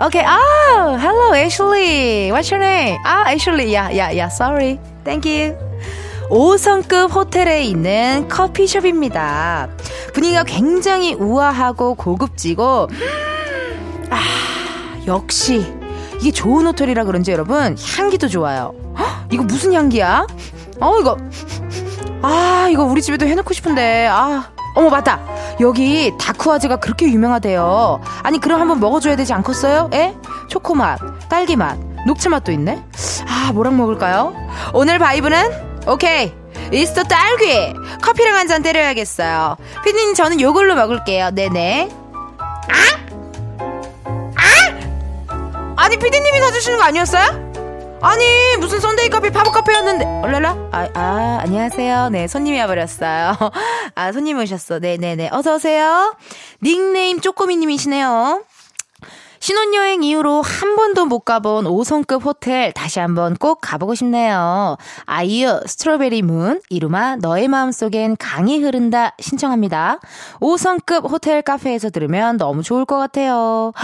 Okay. 0.00 0.24
Oh, 0.26 0.96
hello, 0.98 1.34
Ashley. 1.34 2.30
What's 2.32 2.50
your 2.50 2.60
name? 2.60 2.96
Ah, 3.04 3.28
Ashley. 3.28 3.70
Yeah, 3.70 3.90
yeah, 3.90 4.10
yeah. 4.10 4.28
Sorry. 4.28 4.80
Thank 5.04 5.26
you. 5.26 5.54
5성급 6.30 7.12
호텔에 7.14 7.64
있는 7.64 8.28
커피숍입니다. 8.28 9.68
분위기가 10.12 10.44
굉장히 10.44 11.14
우아하고 11.14 11.94
고급지고, 11.94 12.88
아, 14.10 14.18
역시, 15.06 15.72
이게 16.20 16.30
좋은 16.30 16.66
호텔이라 16.66 17.04
그런지 17.04 17.30
여러분, 17.32 17.76
향기도 17.96 18.28
좋아요. 18.28 18.72
헉, 18.98 19.26
이거 19.30 19.42
무슨 19.42 19.72
향기야? 19.72 20.26
어, 20.80 20.98
이거, 21.00 21.16
아, 22.22 22.68
이거 22.70 22.84
우리 22.84 23.02
집에도 23.02 23.26
해놓고 23.26 23.52
싶은데, 23.52 24.08
아. 24.10 24.50
어머, 24.76 24.90
맞다. 24.90 25.20
여기 25.60 26.12
다쿠아즈가 26.18 26.76
그렇게 26.76 27.06
유명하대요. 27.06 28.00
아니, 28.24 28.40
그럼 28.40 28.60
한번 28.60 28.80
먹어줘야 28.80 29.14
되지 29.14 29.32
않겠어요? 29.32 29.88
에? 29.94 30.16
초코맛, 30.48 30.98
딸기맛, 31.28 31.78
녹차맛도 32.08 32.50
있네? 32.50 32.82
아, 33.28 33.52
뭐랑 33.52 33.76
먹을까요? 33.76 34.34
오늘 34.72 34.98
vibe는? 34.98 35.63
오케이. 35.86 36.32
이스터 36.72 37.02
딸기! 37.04 37.74
커피랑 38.02 38.36
한 38.36 38.48
잔 38.48 38.62
때려야겠어요. 38.62 39.56
피디님, 39.84 40.14
저는 40.14 40.40
요걸로 40.40 40.74
먹을게요. 40.74 41.30
네네. 41.30 41.88
아? 42.38 42.98
아? 44.36 45.74
아니, 45.76 45.96
피디님이 45.96 46.38
사주시는 46.40 46.78
거 46.78 46.84
아니었어요? 46.84 47.54
아니 48.02 48.22
무슨 48.60 48.80
썬데이 48.80 49.08
카페 49.08 49.30
팝업 49.30 49.50
카페였는데 49.50 50.04
얼랄라 50.22 50.50
아, 50.72 50.88
아 50.92 51.38
안녕하세요 51.42 52.10
네 52.10 52.28
손님이 52.28 52.60
와버렸어요 52.60 53.32
아 53.96 54.12
손님 54.12 54.38
오셨어 54.38 54.78
네네네 54.78 55.30
어서 55.32 55.54
오세요 55.54 56.14
닉네임 56.62 57.22
쪼꼬미님이시네요 57.22 58.42
신혼여행 59.44 60.02
이후로 60.04 60.40
한 60.40 60.74
번도 60.74 61.04
못 61.04 61.18
가본 61.20 61.66
5성급 61.66 62.24
호텔 62.24 62.72
다시 62.72 62.98
한번 62.98 63.36
꼭 63.36 63.58
가보고 63.60 63.94
싶네요. 63.94 64.78
아이유 65.04 65.60
스트로베리 65.66 66.22
문 66.22 66.62
이루마 66.70 67.16
너의 67.16 67.48
마음속엔 67.48 68.16
강이 68.18 68.60
흐른다 68.60 69.14
신청합니다. 69.20 70.00
5성급 70.40 71.10
호텔 71.10 71.42
카페에서 71.42 71.90
들으면 71.90 72.38
너무 72.38 72.62
좋을 72.62 72.86
것 72.86 72.96
같아요. 72.96 73.74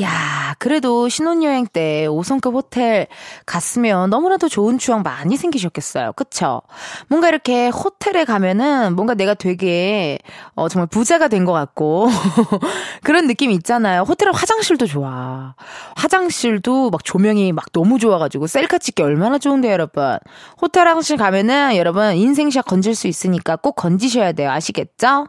야, 0.00 0.54
그래도 0.60 1.08
신혼여행 1.08 1.66
때 1.66 2.06
5성급 2.08 2.54
호텔 2.54 3.08
갔으면 3.46 4.10
너무나도 4.10 4.48
좋은 4.48 4.78
추억 4.78 5.02
많이 5.02 5.36
생기셨겠어요. 5.36 6.12
그쵸? 6.12 6.62
뭔가 7.08 7.28
이렇게 7.28 7.68
호텔에 7.68 8.24
가면은 8.24 8.94
뭔가 8.94 9.14
내가 9.14 9.34
되게, 9.34 10.18
어, 10.54 10.68
정말 10.68 10.86
부자가 10.86 11.26
된 11.26 11.44
것 11.44 11.52
같고, 11.52 12.08
그런 13.02 13.26
느낌 13.26 13.50
있잖아요. 13.52 14.02
호텔은 14.02 14.34
화장실도 14.34 14.86
좋아. 14.86 15.54
화장실도 15.96 16.90
막 16.90 17.02
조명이 17.04 17.52
막 17.52 17.72
너무 17.72 17.98
좋아가지고 17.98 18.46
셀카 18.46 18.78
찍기 18.78 19.02
얼마나 19.02 19.38
좋은데, 19.38 19.70
여러분. 19.72 20.18
호텔 20.60 20.86
화장실 20.86 21.16
가면은 21.16 21.74
여러분 21.76 22.14
인생샷 22.14 22.64
건질 22.66 22.94
수 22.94 23.08
있으니까 23.08 23.56
꼭 23.56 23.74
건지셔야 23.76 24.32
돼요. 24.32 24.50
아시겠죠? 24.50 25.28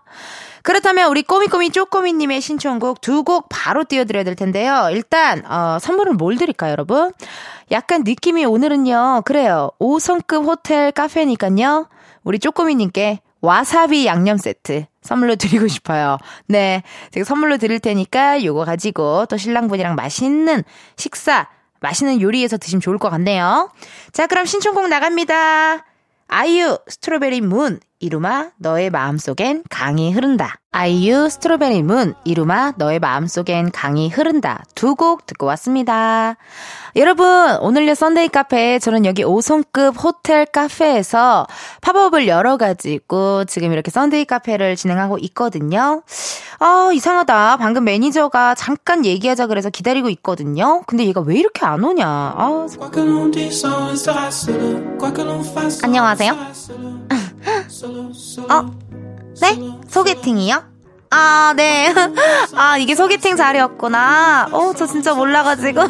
그렇다면 0.64 1.10
우리 1.10 1.24
꼬미꼬미 1.24 1.72
쪼꼬미님의 1.72 2.42
신청곡 2.42 3.02
두 3.02 3.24
곡 3.24 3.48
바로 3.50 3.84
띄워드려야 3.84 4.24
될 4.24 4.36
텐데요. 4.36 4.90
일단 4.92 5.44
어, 5.46 5.78
선물은 5.80 6.18
뭘 6.18 6.38
드릴까요, 6.38 6.72
여러분? 6.72 7.12
약간 7.72 8.04
느낌이 8.06 8.46
오늘은요. 8.46 9.24
그래요. 9.26 9.72
5성급 9.80 10.46
호텔 10.46 10.92
카페니까요. 10.92 11.88
우리 12.24 12.40
쪼꼬미님께 12.40 13.20
와사비 13.42 14.06
양념 14.06 14.38
세트 14.38 14.86
선물로 15.02 15.36
드리고 15.36 15.68
싶어요. 15.68 16.18
네. 16.48 16.84
제가 17.12 17.24
선물로 17.24 17.58
드릴 17.58 17.80
테니까 17.80 18.44
요거 18.44 18.66
가지고 18.66 19.26
또 19.28 19.38
신랑분이랑 19.38 19.96
맛있는 19.96 20.64
식사, 20.98 21.48
맛있는 21.80 22.22
요리해서 22.22 22.58
드시면 22.58 22.82
좋을 22.82 22.98
것 22.98 23.10
같네요. 23.10 23.72
자, 24.12 24.28
그럼 24.28 24.46
신청곡 24.46 24.88
나갑니다. 24.90 25.86
아이유, 26.28 26.78
strawberry 26.88 27.42
moon, 27.42 27.80
이루마, 28.10 28.52
너의 28.58 28.90
마음속엔 28.92 29.64
강이 29.70 30.14
흐른다. 30.14 30.56
아이유, 30.72 31.28
strawberry 31.30 31.84
moon, 31.84 32.14
이루마, 32.24 32.74
너의 32.78 33.00
마음속엔 33.00 33.72
강이 33.72 34.08
흐른다. 34.08 34.64
두 34.74 34.96
곡 34.96 35.26
듣고 35.26 35.46
왔습니다. 35.48 36.38
여러분, 36.96 37.28
오늘의 37.60 37.96
Sunday 37.96 38.30
카페, 38.30 38.80
저는 38.80 39.06
여기 39.06 39.26
5성급 39.26 40.02
호텔 40.02 40.46
카페에서 40.46 41.46
팝업을 41.82 42.30
열어가지고 42.30 43.44
지금 43.46 43.74
이렇게 43.74 43.92
Sunday 43.92 44.24
카페를 44.24 44.78
진행하고 44.78 45.18
있거든요. 45.18 46.02
아, 46.60 46.92
이상하다. 46.94 47.58
방금 47.58 47.84
매니저가 47.84 48.56
잠깐 48.56 49.06
얘기하자 49.06 49.48
그래서 49.48 49.70
기다리고 49.70 50.08
있거든요. 50.12 50.84
근데 50.88 51.06
얘가 51.06 51.20
왜 51.20 51.36
이렇게 51.38 51.66
안 51.66 51.84
오냐. 51.84 52.08
아, 52.08 52.66
안녕하세요. 55.84 56.32
어? 58.50 58.66
네? 59.42 59.58
소개팅이요? 59.88 60.64
아, 61.12 61.54
네. 61.56 61.94
아, 62.56 62.78
이게 62.78 62.94
소개팅 62.96 63.36
자리였구나. 63.36 64.50
어, 64.52 64.74
저 64.76 64.86
진짜 64.86 65.14
몰라가지고. 65.14 65.82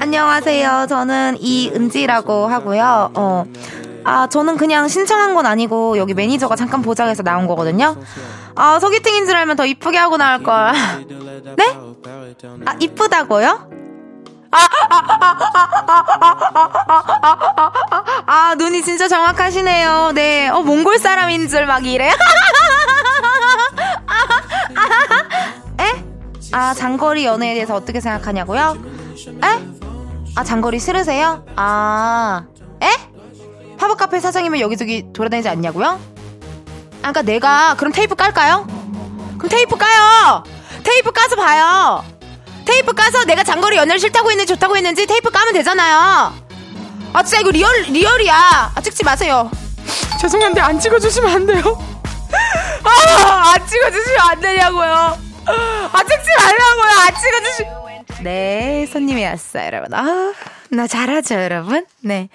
안녕하세요. 0.00 0.86
저는 0.88 1.36
이은지라고 1.40 2.46
하고요. 2.46 3.10
어. 3.14 3.44
아, 4.04 4.26
저는 4.28 4.56
그냥 4.56 4.88
신청한 4.88 5.34
건 5.34 5.46
아니고, 5.46 5.98
여기 5.98 6.14
매니저가 6.14 6.56
잠깐 6.56 6.80
보자해서 6.80 7.22
나온 7.22 7.46
거거든요. 7.46 7.96
아, 8.54 8.78
소개팅인 8.78 9.26
줄 9.26 9.36
알면 9.36 9.56
더 9.56 9.66
이쁘게 9.66 9.98
하고 9.98 10.16
나올 10.16 10.42
걸. 10.42 10.72
네? 11.56 11.64
아, 12.64 12.76
이쁘다고요? 12.80 13.70
아, 18.26 18.54
눈이 18.58 18.82
진짜 18.82 19.08
정확하시네요. 19.08 20.12
네. 20.14 20.48
어, 20.48 20.60
몽골 20.62 20.98
사람인 20.98 21.48
줄 21.48 21.66
막 21.66 21.84
이래. 21.86 22.08
에? 22.08 22.14
아, 26.52 26.74
장거리 26.74 27.24
연애에 27.24 27.54
대해서 27.54 27.74
어떻게 27.74 28.00
생각하냐고요? 28.00 28.76
에? 29.44 29.66
아, 30.36 30.44
장거리 30.44 30.78
싫으세요? 30.78 31.44
아, 31.56 32.44
에? 32.82 32.88
팝업 33.78 33.98
카페 33.98 34.20
사장이면 34.20 34.60
여기저기 34.60 35.06
돌아다니지 35.12 35.48
않냐고요? 35.48 35.86
아까 37.02 37.22
그러니까 37.22 37.22
내가 37.22 37.74
그럼 37.76 37.92
테이프 37.92 38.14
깔까요? 38.14 38.66
그럼 39.38 39.48
테이프 39.50 39.76
까요! 39.76 40.42
테이프 40.82 41.12
까서 41.12 41.36
봐요! 41.36 42.02
테이프 42.66 42.92
까서 42.92 43.24
내가 43.24 43.42
장거리 43.42 43.76
연애를 43.76 43.98
싫다고 43.98 44.30
했는지 44.30 44.52
좋다고 44.52 44.76
했는지 44.76 45.06
테이프 45.06 45.30
까면 45.30 45.54
되잖아요. 45.54 46.34
아 47.12 47.22
진짜 47.22 47.40
이거 47.40 47.50
real 47.50 47.72
real이야. 47.88 48.72
아 48.74 48.80
찍지 48.82 49.04
마세요. 49.04 49.50
죄송한데 50.20 50.60
안 50.60 50.78
찍어주시면 50.78 51.30
안 51.30 51.46
돼요. 51.46 51.62
아안 52.84 53.66
찍어주시면 53.66 54.20
안 54.20 54.40
되냐고요. 54.40 55.18
아 55.46 56.04
찍지 56.04 56.30
말라고요. 56.38 57.00
안 57.06 57.14
찍어주시. 57.14 58.22
네 58.22 58.86
손님이 58.92 59.24
왔어요 59.24 59.66
여러분. 59.66 59.94
아. 59.94 60.32
나 60.70 60.86
잘하죠, 60.86 61.34
여러분? 61.36 61.86
네. 62.00 62.28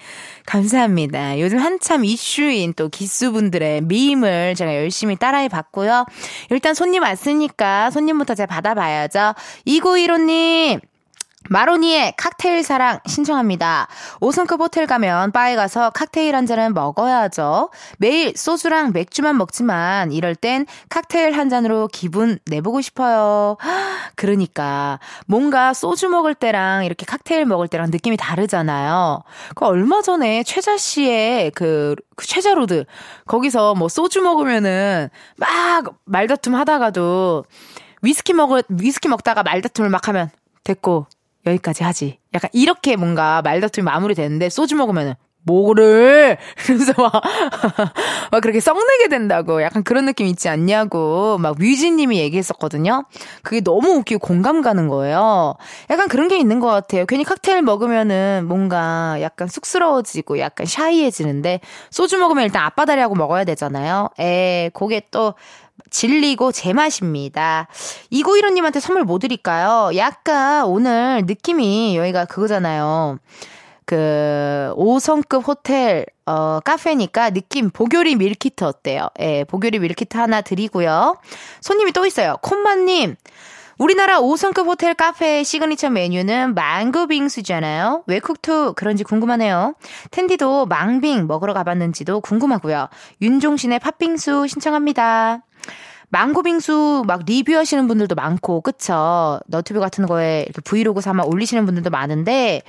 감사합니다. 0.46 1.38
요즘 1.40 1.58
한참 1.58 2.04
이슈인 2.04 2.72
또 2.74 2.88
기수분들의 2.88 3.82
미임을 3.82 4.54
제가 4.54 4.74
열심히 4.74 5.16
따라해 5.16 5.48
봤고요. 5.48 6.06
일단 6.50 6.74
손님 6.74 7.02
왔으니까 7.02 7.90
손님부터 7.90 8.34
제가 8.34 8.46
받아봐야죠. 8.46 9.34
2915님, 9.66 10.80
마로니의 11.48 12.14
칵테일 12.16 12.62
사랑 12.62 13.00
신청합니다. 13.06 13.88
5성급 14.20 14.60
호텔 14.60 14.86
가면 14.86 15.32
바에 15.32 15.56
가서 15.56 15.90
칵테일 15.90 16.34
한 16.34 16.46
잔은 16.46 16.74
먹어야죠. 16.74 17.70
매일 17.98 18.32
소주랑 18.36 18.92
맥주만 18.92 19.36
먹지만 19.36 20.12
이럴 20.12 20.34
땐 20.34 20.66
칵테일 20.88 21.36
한 21.36 21.48
잔으로 21.48 21.88
기분 21.92 22.38
내보고 22.46 22.80
싶어요. 22.80 23.56
그러니까 24.16 24.98
뭔가 25.26 25.74
소주 25.74 26.08
먹을 26.08 26.34
때랑 26.34 26.84
이렇게 26.84 27.04
칵테일 27.04 27.46
먹을 27.46 27.68
때랑 27.68 27.90
느낌이 27.90 28.16
다르잖아요. 28.16 29.22
그 29.54 29.64
얼마 29.66 30.02
전에 30.02 30.42
최자 30.44 30.76
씨의 30.76 31.50
그, 31.52 31.96
그 32.16 32.26
최자 32.26 32.54
로드 32.54 32.84
거기서 33.26 33.74
뭐 33.74 33.88
소주 33.88 34.20
먹으면은 34.20 35.08
막 35.36 35.94
말다툼 36.04 36.54
하다가도 36.54 37.44
위스키 38.02 38.32
먹을 38.32 38.62
위스키 38.68 39.08
먹다가 39.08 39.42
말다툼을 39.42 39.90
막 39.90 40.08
하면 40.08 40.30
됐고 40.64 41.06
여기까지 41.46 41.84
하지. 41.84 42.18
약간 42.34 42.50
이렇게 42.52 42.96
뭔가 42.96 43.42
말다툼이 43.42 43.84
마무리되는데 43.84 44.48
소주 44.48 44.76
먹으면은 44.76 45.14
뭐를 45.44 46.38
그래서 46.56 46.92
막, 46.96 47.12
막 48.30 48.40
그렇게 48.40 48.60
썩내게 48.60 49.08
된다고 49.08 49.62
약간 49.62 49.82
그런 49.82 50.06
느낌 50.06 50.26
있지 50.26 50.48
않냐고 50.48 51.38
막 51.38 51.58
뮤지님이 51.58 52.18
얘기했었거든요. 52.18 53.04
그게 53.42 53.60
너무 53.60 53.90
웃기고 53.90 54.20
공감 54.20 54.62
가는 54.62 54.88
거예요. 54.88 55.54
약간 55.90 56.08
그런 56.08 56.28
게 56.28 56.38
있는 56.38 56.60
것 56.60 56.68
같아요. 56.68 57.06
괜히 57.06 57.24
칵테일 57.24 57.62
먹으면은 57.62 58.44
뭔가 58.46 59.16
약간 59.20 59.48
쑥스러워지고 59.48 60.38
약간 60.38 60.66
샤이해지는데 60.66 61.60
소주 61.90 62.18
먹으면 62.18 62.44
일단 62.44 62.64
앞바다리하고 62.64 63.14
먹어야 63.14 63.44
되잖아요. 63.44 64.08
에, 64.20 64.70
그게 64.74 65.02
또 65.10 65.34
질리고 65.90 66.52
제맛입니다. 66.52 67.68
이고이로님한테 68.10 68.80
선물 68.80 69.04
뭐 69.04 69.18
드릴까요? 69.18 69.90
약간 69.96 70.64
오늘 70.64 71.22
느낌이 71.26 71.96
여기가 71.96 72.24
그거잖아요. 72.24 73.18
그 73.84 74.72
5성급 74.76 75.46
호텔 75.46 76.06
어 76.24 76.60
카페니까 76.60 77.30
느낌 77.30 77.70
복요리 77.70 78.16
밀키트 78.16 78.64
어때요? 78.64 79.08
예, 79.20 79.44
복요리 79.44 79.78
밀키트 79.80 80.16
하나 80.16 80.40
드리고요. 80.40 81.18
손님이 81.60 81.92
또 81.92 82.06
있어요. 82.06 82.36
콤마님. 82.42 83.16
우리나라 83.78 84.20
5성급 84.20 84.66
호텔 84.66 84.94
카페의 84.94 85.44
시그니처 85.44 85.90
메뉴는 85.90 86.54
망고 86.54 87.08
빙수잖아요. 87.08 88.04
왜 88.06 88.20
쿡투 88.20 88.74
그런지 88.76 89.02
궁금하네요. 89.02 89.74
은디도 90.10 90.66
망빙 90.66 91.26
먹으러 91.26 91.52
가봤는지도 91.52 92.20
궁금하고요. 92.20 92.88
윤종신의 93.20 93.80
팥빙수 93.80 94.46
신청합니다. 94.46 95.42
망고빙수 96.12 97.04
막 97.06 97.22
리뷰하시는 97.24 97.88
분들도 97.88 98.14
많고, 98.14 98.60
그쵸? 98.60 99.40
너튜브 99.46 99.80
같은 99.80 100.06
거에 100.06 100.42
이렇게 100.42 100.60
브이로그 100.60 101.00
삼아 101.00 101.24
올리시는 101.24 101.64
분들도 101.64 101.88
많은데, 101.88 102.62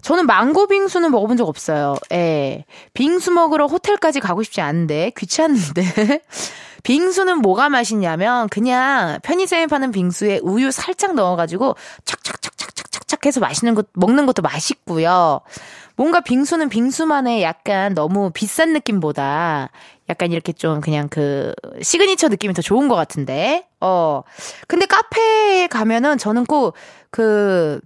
저는 0.00 0.26
망고 0.26 0.66
빙수는 0.68 1.10
먹어본 1.10 1.36
적 1.36 1.48
없어요. 1.48 1.96
예. 2.12 2.64
빙수 2.94 3.32
먹으러 3.32 3.66
호텔까지 3.66 4.20
가고 4.20 4.42
싶지 4.42 4.60
않은데, 4.60 5.12
귀찮은데. 5.16 5.82
빙수는 6.84 7.38
뭐가 7.38 7.68
맛있냐면, 7.68 8.48
그냥 8.48 9.18
편의점에 9.22 9.66
파는 9.66 9.90
빙수에 9.90 10.40
우유 10.42 10.70
살짝 10.70 11.14
넣어가지고, 11.14 11.74
척척척척척척 12.04 13.26
해서 13.26 13.40
맛있는 13.40 13.74
것, 13.74 13.88
먹는 13.94 14.26
것도 14.26 14.40
맛있고요. 14.42 15.40
뭔가 15.96 16.20
빙수는 16.20 16.68
빙수만의 16.68 17.42
약간 17.42 17.94
너무 17.94 18.30
비싼 18.32 18.72
느낌보다 18.74 19.70
약간 20.08 20.32
이렇게 20.32 20.52
좀 20.52 20.80
그냥 20.80 21.08
그 21.08 21.54
시그니처 21.82 22.28
느낌이 22.28 22.54
더 22.54 22.62
좋은 22.62 22.88
것 22.88 22.94
같은데. 22.94 23.66
어. 23.80 24.22
근데 24.68 24.86
카페에 24.86 25.66
가면은 25.66 26.18
저는 26.18 26.46
꼭그 26.46 27.80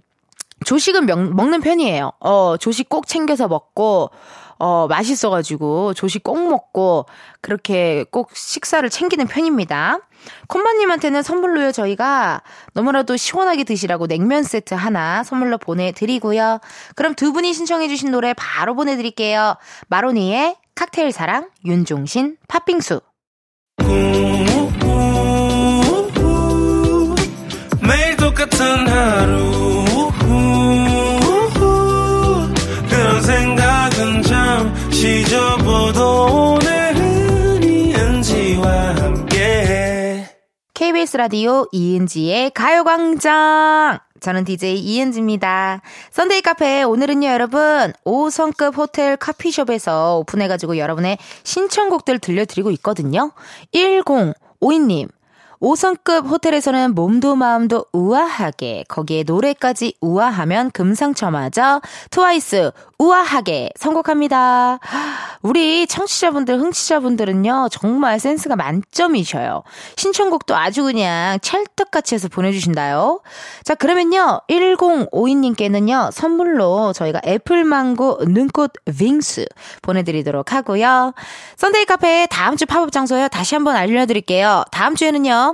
조식은 0.65 1.05
명, 1.05 1.35
먹는 1.35 1.61
편이에요. 1.61 2.11
어, 2.19 2.55
조식 2.57 2.89
꼭 2.89 3.07
챙겨서 3.07 3.47
먹고, 3.47 4.11
어, 4.59 4.87
맛있어가지고 4.87 5.95
조식 5.95 6.23
꼭 6.23 6.47
먹고, 6.47 7.05
그렇게 7.41 8.05
꼭 8.11 8.29
식사를 8.35 8.87
챙기는 8.89 9.25
편입니다. 9.27 9.99
콤마님한테는 10.47 11.23
선물로요, 11.23 11.71
저희가 11.71 12.43
너무나도 12.73 13.17
시원하게 13.17 13.63
드시라고 13.63 14.05
냉면 14.05 14.43
세트 14.43 14.75
하나 14.75 15.23
선물로 15.23 15.57
보내드리고요. 15.57 16.59
그럼 16.95 17.15
두 17.15 17.33
분이 17.33 17.53
신청해주신 17.53 18.11
노래 18.11 18.35
바로 18.35 18.75
보내드릴게요. 18.75 19.55
마로니의 19.87 20.57
칵테일 20.81 21.11
사랑, 21.11 21.51
윤종신, 21.63 22.37
팥빙수. 22.47 23.01
매일 27.87 28.17
똑같은 28.17 28.87
하루 28.87 29.50
KBS 41.01 41.17
라디오 41.17 41.65
이은지의 41.71 42.51
가요광장 42.51 43.99
저는 44.19 44.43
DJ 44.43 44.77
이은지입니다. 44.77 45.81
Sunday 46.11 46.41
카페 46.41 46.83
오늘은요 46.83 47.27
여러분 47.27 47.93
5성급 48.05 48.77
호텔 48.77 49.17
커피숍에서 49.17 50.19
오픈해가지고 50.19 50.77
여러분의 50.77 51.17
신청곡들 51.43 52.19
들려드리고 52.19 52.69
있거든요. 52.71 53.31
1052님 53.73 55.09
5성급 55.61 56.27
호텔에서는 56.27 56.95
몸도 56.95 57.35
마음도 57.35 57.85
우아하게 57.93 58.85
거기에 58.87 59.23
노래까지 59.23 59.95
우아하면 60.01 60.71
금상첨화죠. 60.71 61.81
트와이스 62.09 62.71
우아하게 62.97 63.71
선곡합니다. 63.77 64.79
우리 65.41 65.87
청취자분들, 65.87 66.59
흥취자분들은요, 66.59 67.69
정말 67.71 68.19
센스가 68.19 68.55
만점이셔요. 68.55 69.63
신청곡도 69.95 70.55
아주 70.55 70.83
그냥 70.83 71.39
찰떡같이 71.41 72.13
해서 72.13 72.27
보내주신다요. 72.27 73.21
자, 73.63 73.73
그러면요, 73.73 74.41
1052님께는요, 74.47 76.11
선물로 76.11 76.93
저희가 76.93 77.21
애플망고 77.25 78.19
눈꽃 78.27 78.73
Wings 78.99 79.47
보내드리도록 79.81 80.53
하고요. 80.53 81.13
Sunday 81.57 81.85
카페 81.85 82.27
다음 82.29 82.55
주 82.55 82.67
팝업 82.67 82.91
장소요, 82.91 83.27
다시 83.29 83.55
한번 83.55 83.75
알려드릴게요. 83.75 84.65
다음 84.71 84.95
주에는요, 84.95 85.50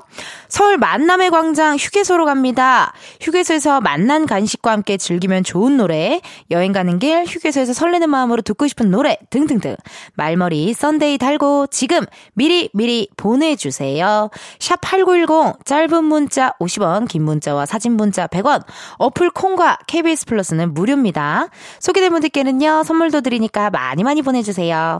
서울 0.47 0.77
만남의 0.77 1.29
광장 1.29 1.75
휴게소로 1.77 2.25
갑니다. 2.25 2.93
휴게소에서 3.21 3.81
만난 3.81 4.25
간식과 4.25 4.71
함께 4.71 4.97
즐기면 4.97 5.43
좋은 5.43 5.77
노래, 5.77 6.21
여행 6.51 6.71
가는 6.71 6.99
길 6.99 7.25
휴게소에서 7.25 7.73
설레는 7.73 8.09
마음으로 8.09 8.41
듣고 8.41 8.67
싶은 8.67 8.91
노래 8.91 9.17
등등등 9.29 9.75
말머리 10.15 10.73
Sunday 10.73 11.17
달고 11.17 11.67
지금 11.67 12.05
미리 12.33 12.69
미리 12.73 13.07
보내주세요. 13.17 14.29
샵 14.59 14.81
8910 14.81 15.65
짧은 15.65 16.03
문자 16.03 16.53
50원 16.59 17.07
긴 17.07 17.23
문자와 17.23 17.65
사진 17.65 17.93
문자 17.93 18.27
100원 18.27 18.63
어플 18.97 19.31
콩과 19.31 19.79
KBS 19.87 20.25
플러스는 20.25 20.73
무료입니다. 20.73 21.49
소개된 21.79 22.11
분들께는요 22.11 22.83
선물도 22.83 23.21
드리니까 23.21 23.69
많이 23.69 24.03
많이 24.03 24.21
보내주세요. 24.21 24.99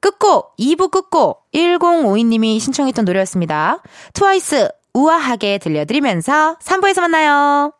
끝곡 0.00 0.56
2부 0.58 0.90
끝곡 0.90 1.47
1052님이 1.54 2.60
신청했던 2.60 3.04
노래였습니다. 3.04 3.82
트와이스 4.12 4.68
우아하게 4.94 5.58
들려드리면서 5.58 6.56
3부에서 6.60 7.00
만나요. 7.00 7.72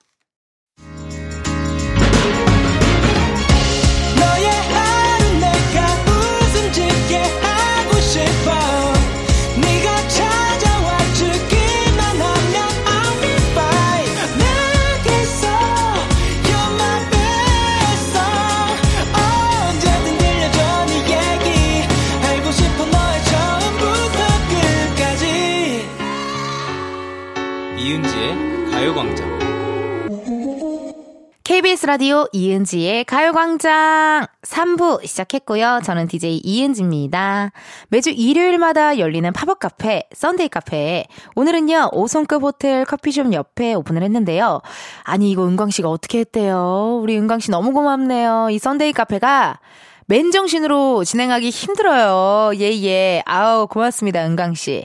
KBS 31.49 31.87
라디오 31.87 32.27
이은지의 32.35 33.05
가요광장 33.05 34.27
3부 34.43 35.07
시작했고요. 35.07 35.81
저는 35.83 36.07
DJ 36.07 36.43
이은지입니다. 36.45 37.53
매주 37.89 38.11
일요일마다 38.11 38.99
열리는 38.99 39.33
팝업 39.33 39.59
카페, 39.59 40.03
Sunday 40.13 40.49
카페. 40.49 41.07
오늘은요, 41.37 41.89
오성급 41.93 42.43
호텔 42.43 42.85
커피숍 42.85 43.33
옆에 43.33 43.73
오픈을 43.73 44.03
했는데요. 44.03 44.61
아니, 45.05 45.31
이거 45.31 45.47
은광씨가 45.47 45.89
어떻게 45.89 46.19
했대요? 46.19 47.01
우리 47.03 47.17
은광씨 47.17 47.51
너무 47.51 47.73
고맙네요. 47.73 48.49
이 48.51 48.59
Sunday 48.59 48.93
카페가 48.93 49.59
맨정신으로 50.05 51.05
진행하기 51.05 51.49
힘들어요. 51.49 52.53
예, 52.61 52.71
예. 52.83 53.23
아우, 53.25 53.69
고맙습니다, 53.69 54.23
은광씨. 54.27 54.85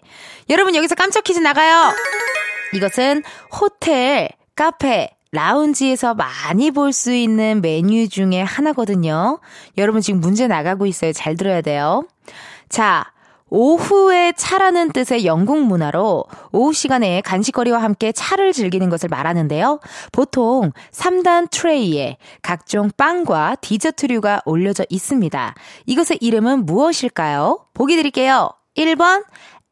여러분, 0.49 0.76
여기서 0.76 0.95
깜짝 0.95 1.26
퀴즈 1.26 1.39
나가요! 1.39 1.93
이것은 2.73 3.21
호텔, 3.52 4.30
카페, 4.56 5.10
라운지에서 5.33 6.13
많이 6.13 6.71
볼 6.71 6.93
수 6.93 7.11
있는 7.11 7.59
메뉴 7.61 8.07
중에 8.07 8.41
하나거든요. 8.41 9.39
여러분 9.77 9.99
지금 9.99 10.19
문제 10.21 10.47
나가고 10.47 10.85
있어요. 10.85 11.11
잘 11.11 11.35
들어야 11.35 11.61
돼요. 11.61 12.05
자, 12.69 13.11
오후에 13.49 14.33
차라는 14.35 14.91
뜻의 14.93 15.25
영국 15.25 15.59
문화로 15.63 16.25
오후 16.51 16.73
시간에 16.73 17.21
간식거리와 17.21 17.81
함께 17.81 18.11
차를 18.11 18.53
즐기는 18.53 18.87
것을 18.89 19.09
말하는데요. 19.09 19.79
보통 20.11 20.71
3단 20.91 21.49
트레이에 21.51 22.17
각종 22.43 22.89
빵과 22.95 23.57
디저트류가 23.61 24.41
올려져 24.45 24.85
있습니다. 24.89 25.55
이것의 25.87 26.19
이름은 26.21 26.65
무엇일까요? 26.65 27.65
보기 27.73 27.95
드릴게요. 27.95 28.49
1번 28.77 29.23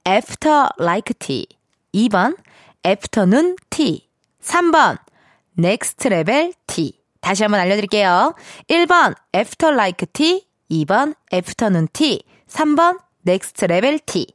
after 0.08 0.70
like 0.80 1.14
tea 1.20 1.46
2번 1.94 2.36
afternoon 2.86 3.56
tea 3.70 4.08
3번 4.44 4.98
Next 5.58 6.08
Level 6.08 6.54
tea. 6.68 7.00
다시 7.22 7.44
한번 7.44 7.60
알려드릴게요. 7.60 8.36
1번 8.70 9.16
after 9.34 9.72
like 9.72 10.06
tea, 10.08 10.48
2번 10.70 11.16
afternoon 11.32 11.88
tea, 11.94 12.24
3번 12.48 13.00
Next 13.24 13.66
Level 13.66 14.00
tea. 14.00 14.28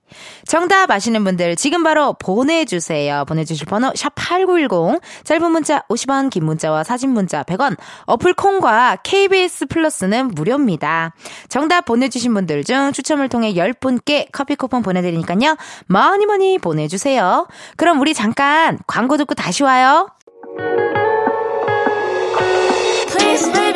정답 0.47 0.91
아시는 0.91 1.25
분들 1.25 1.57
지금 1.57 1.83
바로 1.83 2.13
보내주세요. 2.15 3.25
보내주실 3.27 3.67
번호 3.67 3.91
샵8910 3.91 5.01
짧은 5.25 5.51
문자 5.51 5.81
50원 5.89 6.31
긴 6.31 6.45
문자와 6.45 6.85
사진 6.85 7.11
문자 7.11 7.43
100원 7.43 7.77
어플 8.07 8.35
콩과 8.35 8.99
KBS 9.03 9.67
플러스는 9.67 10.29
무료입니다. 10.29 11.15
정답 11.49 11.85
보내주신 11.85 12.33
분들 12.35 12.65
중 12.65 12.93
추첨을 12.93 13.29
통해 13.29 13.55
10분께 13.55 14.29
커피 14.33 14.55
쿠폰 14.55 14.83
보내드리니까요. 14.83 15.57
많이 15.87 16.27
많이 16.27 16.59
보내주세요. 16.59 17.49
그럼 17.77 18.01
우리 18.01 18.15
잠깐 18.15 18.79
광고 18.87 19.17
듣고 19.17 19.35
다시 19.35 19.63
와요. 19.65 20.09
this 23.37 23.49
baby. 23.51 23.76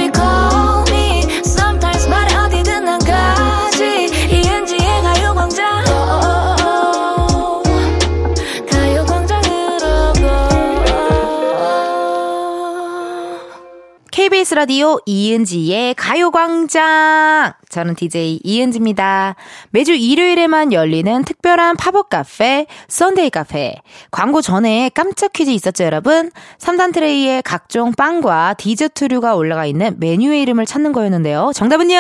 KBS 14.20 14.54
라디오 14.54 14.98
이은지의 15.06 15.94
가요광장. 15.94 17.54
저는 17.70 17.94
DJ 17.94 18.40
이은지입니다. 18.44 19.34
매주 19.70 19.94
일요일에만 19.94 20.74
열리는 20.74 21.24
특별한 21.24 21.78
팝업 21.78 22.10
카페, 22.10 22.66
Sunday 22.88 23.30
카페. 23.30 23.76
광고 24.10 24.42
전에 24.42 24.90
깜짝 24.92 25.32
퀴즈 25.32 25.48
있었죠, 25.48 25.84
여러분? 25.84 26.30
3단 26.58 26.92
트레이에 26.92 27.40
각종 27.40 27.92
빵과 27.92 28.56
디저트류가 28.58 29.36
올라가 29.36 29.64
있는 29.64 29.96
메뉴의 29.98 30.42
이름을 30.42 30.66
찾는 30.66 30.92
거였는데요. 30.92 31.52
정답은요? 31.54 31.96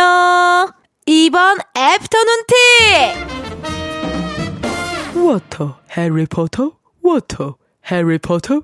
2번 1.06 1.58
afternoon 1.74 2.44
tea! 5.14 5.18
water, 5.18 5.78
Harry 5.96 6.28
Potter, 6.28 6.72
water, 7.00 7.56
해리포터. 7.90 8.60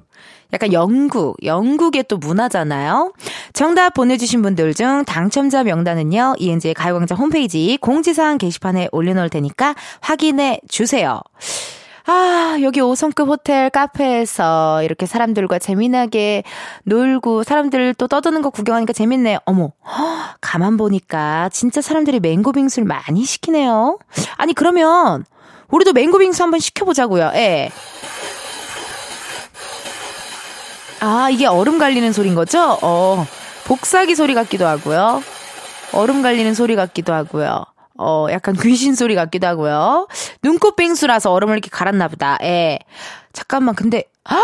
약간 0.52 0.72
영국, 0.72 1.36
영국의 1.44 2.04
또 2.08 2.18
문화잖아요. 2.18 3.12
정답 3.52 3.94
보내주신 3.94 4.42
분들 4.42 4.74
중 4.74 5.04
당첨자 5.04 5.64
명단은요, 5.64 6.34
이은지의 6.38 6.74
가요광장 6.74 7.18
홈페이지 7.18 7.78
공지사항 7.80 8.38
게시판에 8.38 8.88
올려놓을 8.92 9.28
테니까 9.28 9.74
확인해 10.00 10.60
주세요. 10.68 11.20
아, 12.08 12.56
여기 12.62 12.80
5성급 12.80 13.26
호텔 13.26 13.68
카페에서 13.68 14.84
이렇게 14.84 15.06
사람들과 15.06 15.58
재미나게 15.58 16.44
놀고 16.84 17.42
사람들 17.42 17.94
또 17.94 18.06
떠드는 18.06 18.42
거 18.42 18.50
구경하니까 18.50 18.92
재밌네요. 18.92 19.38
어머, 19.44 19.72
가만 20.40 20.76
보니까 20.76 21.48
진짜 21.52 21.80
사람들이 21.80 22.20
맹고 22.20 22.52
빙수를 22.52 22.86
많이 22.86 23.24
시키네요. 23.24 23.98
아니, 24.36 24.54
그러면 24.54 25.24
우리도 25.68 25.94
맹고 25.94 26.18
빙수 26.18 26.44
한번 26.44 26.60
시켜보자고요. 26.60 27.32
예. 27.34 27.70
아, 31.00 31.28
이게 31.30 31.46
얼음 31.46 31.78
갈리는 31.78 32.12
소리인 32.12 32.34
거죠? 32.34 32.78
어, 32.82 33.26
복사기 33.66 34.14
소리 34.14 34.34
같기도 34.34 34.66
하고요. 34.66 35.22
얼음 35.92 36.22
갈리는 36.22 36.54
소리 36.54 36.74
같기도 36.76 37.12
하고요. 37.12 37.64
어, 37.98 38.26
약간 38.30 38.54
귀신 38.60 38.94
소리 38.94 39.14
같기도 39.14 39.46
하고요. 39.46 40.08
눈꽃빙수라서 40.42 41.32
얼음을 41.32 41.54
이렇게 41.54 41.70
갈았나 41.70 42.08
보다. 42.08 42.38
예. 42.42 42.78
잠깐만, 43.32 43.74
근데, 43.74 44.04
아! 44.24 44.40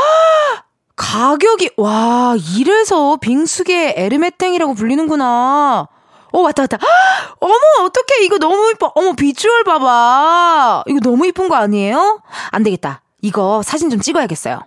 가격이, 0.96 1.70
와, 1.76 2.36
이래서 2.56 3.16
빙수계 3.16 3.94
에르메땡이라고 3.96 4.74
불리는구나. 4.74 5.88
어, 6.32 6.38
왔다, 6.40 6.62
왔다. 6.62 6.78
아! 6.80 7.34
어머, 7.40 7.54
어떡해. 7.84 8.24
이거 8.24 8.38
너무 8.38 8.70
이뻐. 8.74 8.92
어머, 8.94 9.12
비주얼 9.12 9.64
봐봐. 9.64 10.84
이거 10.86 11.00
너무 11.00 11.26
이쁜 11.26 11.48
거 11.48 11.56
아니에요? 11.56 12.22
안 12.50 12.62
되겠다. 12.62 13.02
이거 13.20 13.62
사진 13.62 13.90
좀 13.90 14.00
찍어야겠어요. 14.00 14.60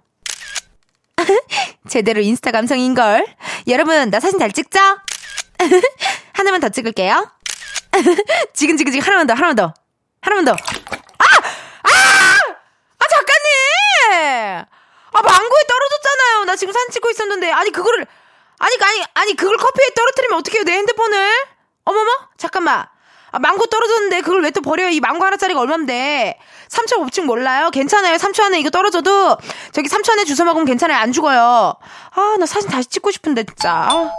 제대로 1.89 2.21
인스타 2.21 2.51
감성인걸. 2.51 3.25
여러분, 3.67 4.09
나 4.09 4.19
사진 4.19 4.39
잘 4.39 4.51
찍죠? 4.51 4.79
하나만 6.33 6.61
더 6.61 6.69
찍을게요. 6.69 7.31
지근지근지근 8.53 9.05
하나만 9.05 9.27
더, 9.27 9.33
하나만 9.33 9.55
더. 9.55 9.73
하나만 10.21 10.45
더. 10.45 10.51
아! 10.51 11.25
아! 11.83 11.89
아, 12.99 13.05
작가님! 13.09 14.65
아, 15.13 15.21
망고에 15.21 15.61
떨어졌잖아요. 15.67 16.43
나 16.45 16.55
지금 16.55 16.73
사진 16.73 16.91
찍고 16.91 17.09
있었는데. 17.09 17.51
아니, 17.51 17.71
그거를, 17.71 18.05
아니, 18.59 18.75
아니, 18.81 19.03
아니, 19.13 19.35
그걸 19.35 19.57
커피에 19.57 19.89
떨어뜨리면 19.95 20.39
어떡해요, 20.39 20.63
내 20.63 20.73
핸드폰을? 20.73 21.45
어머머? 21.85 22.11
잠깐만. 22.37 22.85
아, 23.35 23.39
망고 23.39 23.65
떨어졌는데 23.67 24.21
그걸 24.21 24.41
왜 24.43 24.51
또 24.51 24.61
버려요? 24.61 24.87
이 24.89 25.01
망고 25.01 25.25
하나짜리가 25.25 25.59
얼만데? 25.59 26.39
3초 26.69 26.99
법칙 26.99 27.25
몰라요? 27.25 27.69
괜찮아요. 27.71 28.15
3초 28.15 28.41
안에 28.43 28.59
이거 28.59 28.69
떨어져도 28.69 29.37
저기 29.73 29.89
3초 29.89 30.11
안에 30.13 30.23
주워 30.23 30.45
먹으면 30.45 30.65
괜찮아요. 30.65 30.97
안 30.97 31.11
죽어요. 31.11 31.75
아, 32.11 32.35
나 32.39 32.45
사진 32.45 32.69
다시 32.69 32.87
찍고 32.89 33.11
싶은데 33.11 33.43
진짜. 33.43 33.71
아, 33.73 34.11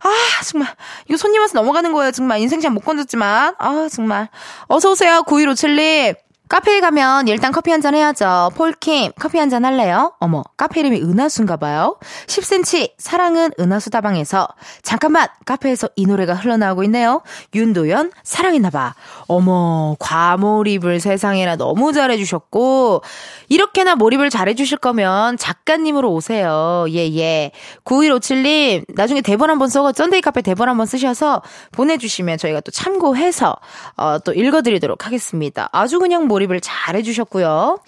아 0.00 0.10
정말 0.44 0.68
이거 1.08 1.16
손님 1.16 1.40
와서 1.40 1.54
넘어가는 1.58 1.90
거예요. 1.92 2.12
정말 2.12 2.40
인생샷 2.40 2.70
못 2.72 2.84
건졌지만. 2.84 3.54
아, 3.58 3.88
정말. 3.90 4.28
어서 4.66 4.90
오세요. 4.90 5.22
9157님. 5.26 6.16
카페에 6.48 6.80
가면 6.80 7.28
일단 7.28 7.52
커피 7.52 7.70
한 7.70 7.82
잔 7.82 7.94
해야죠. 7.94 8.50
폴킴, 8.56 9.12
커피 9.20 9.38
한 9.38 9.50
잔 9.50 9.64
할래요? 9.64 10.12
어머, 10.18 10.42
카페 10.56 10.80
이름이 10.80 11.00
은하수인가 11.02 11.56
봐요. 11.58 11.96
10cm, 12.26 12.92
사랑은 12.98 13.50
은하수 13.60 13.90
다방에서. 13.90 14.48
잠깐만, 14.82 15.28
카페에서 15.44 15.88
이 15.94 16.06
노래가 16.06 16.34
흘러나오고 16.34 16.82
있네요. 16.84 17.22
윤도현, 17.54 18.12
사랑했나 18.24 18.70
봐. 18.70 18.94
어머, 19.26 19.94
과몰입을 20.00 21.00
세상에나 21.00 21.56
너무 21.56 21.92
잘해주셨고, 21.92 23.02
이렇게나 23.48 23.94
몰입을 23.94 24.28
잘해주실 24.30 24.78
거면 24.78 25.36
작가님으로 25.36 26.10
오세요. 26.12 26.86
예, 26.90 27.14
예. 27.16 27.52
9157님, 27.84 28.84
나중에 28.94 29.20
대본 29.20 29.50
한번 29.50 29.68
써서, 29.68 29.92
Sunday 29.94 30.20
카페 30.22 30.42
대본 30.42 30.68
한번 30.68 30.86
쓰셔서 30.86 31.42
보내주시면 31.72 32.38
저희가 32.38 32.60
또 32.60 32.70
참고해서, 32.70 33.54
어, 33.96 34.18
또 34.24 34.32
읽어드리도록 34.32 35.06
하겠습니다. 35.06 35.68
아주 35.72 35.98
그냥 35.98 36.26
몰 36.26 36.37
몰입을 36.38 36.60
잘 36.60 36.94
해주셨고요. 36.96 37.80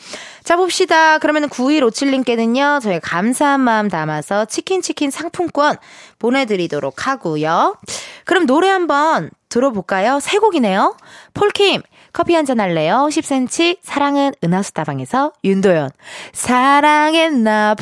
자, 0.42 0.56
봅시다. 0.56 1.18
그러면 1.18 1.48
9157님께는요, 1.48 2.80
저희 2.82 2.98
감사한 3.00 3.60
마음 3.60 3.88
담아서 3.88 4.46
치킨치킨 4.46 5.10
상품권 5.10 5.76
보내드리도록 6.18 7.06
하고요. 7.06 7.76
그럼 8.24 8.46
노래 8.46 8.68
한번 8.68 9.30
들어볼까요? 9.48 10.18
세 10.20 10.38
곡이네요. 10.38 10.96
폴킴, 11.34 11.82
커피 12.12 12.34
한 12.34 12.44
잔 12.44 12.58
할래요? 12.60 13.06
10cm, 13.10 13.78
사랑은 13.82 14.32
은하수다방에서 14.42 15.32
윤도현, 15.44 15.90
사랑했나봐. 16.32 17.80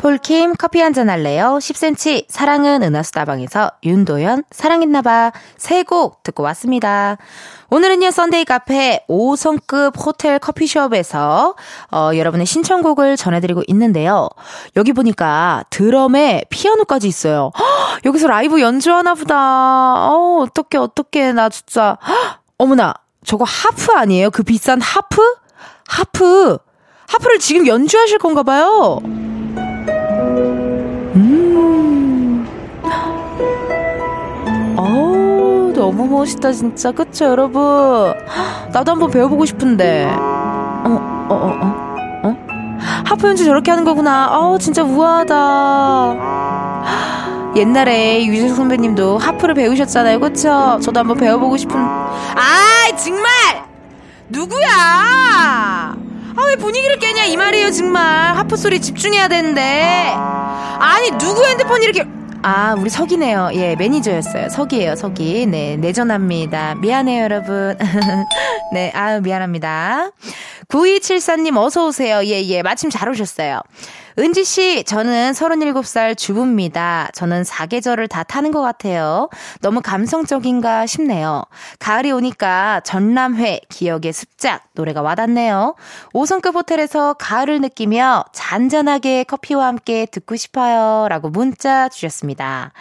폴킴 0.00 0.54
커피 0.56 0.80
한 0.80 0.94
잔 0.94 1.10
할래요? 1.10 1.58
10cm 1.60 2.24
사랑은 2.28 2.82
은하수다방에서 2.82 3.70
윤도현 3.84 4.44
사랑했나봐 4.50 5.32
세 5.58 5.82
곡 5.84 6.22
듣고 6.22 6.42
왔습니다. 6.44 7.18
오늘은요 7.68 8.10
Sunday 8.10 8.44
카페 8.46 9.04
5성급 9.10 10.02
호텔 10.04 10.38
커피숍에서 10.38 11.54
어, 11.92 12.10
여러분의 12.14 12.46
신청곡을 12.46 13.16
전해드리고 13.18 13.62
있는데요. 13.68 14.28
여기 14.76 14.92
보니까 14.94 15.64
드럼에 15.68 16.44
피아노까지 16.48 17.06
있어요. 17.06 17.50
헉, 17.58 18.00
여기서 18.06 18.26
라이브 18.26 18.60
연주하나 18.62 19.14
보다. 19.14 19.36
어 19.36 20.38
어떡해 20.42 20.82
어떡해 20.82 21.32
나 21.34 21.50
진짜 21.50 21.98
헉, 22.06 22.40
어머나 22.56 22.94
저거 23.24 23.44
하프 23.44 23.92
아니에요? 23.92 24.30
그 24.30 24.42
비싼 24.44 24.80
하프? 24.80 25.20
하프 25.88 26.56
하프를 27.06 27.38
지금 27.38 27.66
연주하실 27.66 28.18
건가 28.18 28.42
봐요. 28.42 29.00
어우, 34.80 35.72
너무 35.74 36.06
멋있다, 36.06 36.52
진짜. 36.52 36.90
그쵸, 36.90 37.26
여러분? 37.26 38.14
나도 38.72 38.92
한번 38.92 39.10
배워보고 39.10 39.44
싶은데. 39.44 40.06
어, 40.06 41.26
어, 41.28 41.34
어, 41.34 41.34
어? 41.60 42.28
어? 42.28 42.36
하프 43.04 43.28
연주 43.28 43.44
저렇게 43.44 43.70
하는 43.70 43.84
거구나. 43.84 44.30
어우, 44.38 44.58
진짜 44.58 44.82
우아하다. 44.82 46.16
옛날에 47.56 48.24
유재 48.24 48.48
선배님도 48.48 49.18
하프를 49.18 49.54
배우셨잖아요. 49.54 50.20
그쵸? 50.20 50.78
저도 50.82 51.00
한번 51.00 51.18
배워보고 51.18 51.56
싶은. 51.58 51.76
아, 51.78 52.96
정말! 52.96 53.30
누구야? 54.30 54.66
아, 54.70 55.94
왜 56.46 56.56
분위기를 56.56 56.98
깨냐, 56.98 57.24
이 57.24 57.36
말이에요, 57.36 57.70
정말. 57.72 58.34
하프 58.36 58.56
소리 58.56 58.80
집중해야 58.80 59.28
되는데. 59.28 60.14
아니, 60.78 61.10
누구 61.18 61.44
핸드폰 61.44 61.82
이렇게. 61.82 62.06
아, 62.42 62.74
우리 62.78 62.88
석이네요. 62.88 63.50
예, 63.54 63.76
매니저였어요. 63.76 64.48
석이에요, 64.48 64.96
석이. 64.96 65.46
네, 65.46 65.76
내전합니다. 65.76 66.74
미안해요, 66.76 67.22
여러분. 67.24 67.76
네, 68.72 68.90
아유, 68.94 69.20
미안합니다. 69.20 70.10
9274님, 70.68 71.58
어서오세요. 71.58 72.24
예, 72.24 72.42
예, 72.42 72.62
마침 72.62 72.88
잘 72.88 73.10
오셨어요. 73.10 73.60
은지 74.18 74.44
씨, 74.44 74.82
저는 74.84 75.32
37살 75.32 76.16
주부입니다. 76.16 77.10
저는 77.14 77.44
사계절을 77.44 78.08
다 78.08 78.22
타는 78.22 78.50
것 78.50 78.60
같아요. 78.60 79.28
너무 79.60 79.80
감성적인가 79.80 80.86
싶네요. 80.86 81.44
가을이 81.78 82.10
오니까 82.10 82.80
전람회, 82.84 83.60
기억의 83.68 84.12
습작 84.12 84.64
노래가 84.74 85.02
와닿네요. 85.02 85.76
5성급 86.12 86.54
호텔에서 86.54 87.14
가을을 87.14 87.60
느끼며 87.60 88.24
잔잔하게 88.32 89.24
커피와 89.24 89.66
함께 89.66 90.06
듣고 90.06 90.36
싶어요. 90.36 91.06
라고 91.08 91.30
문자 91.30 91.88
주셨습니다. 91.88 92.72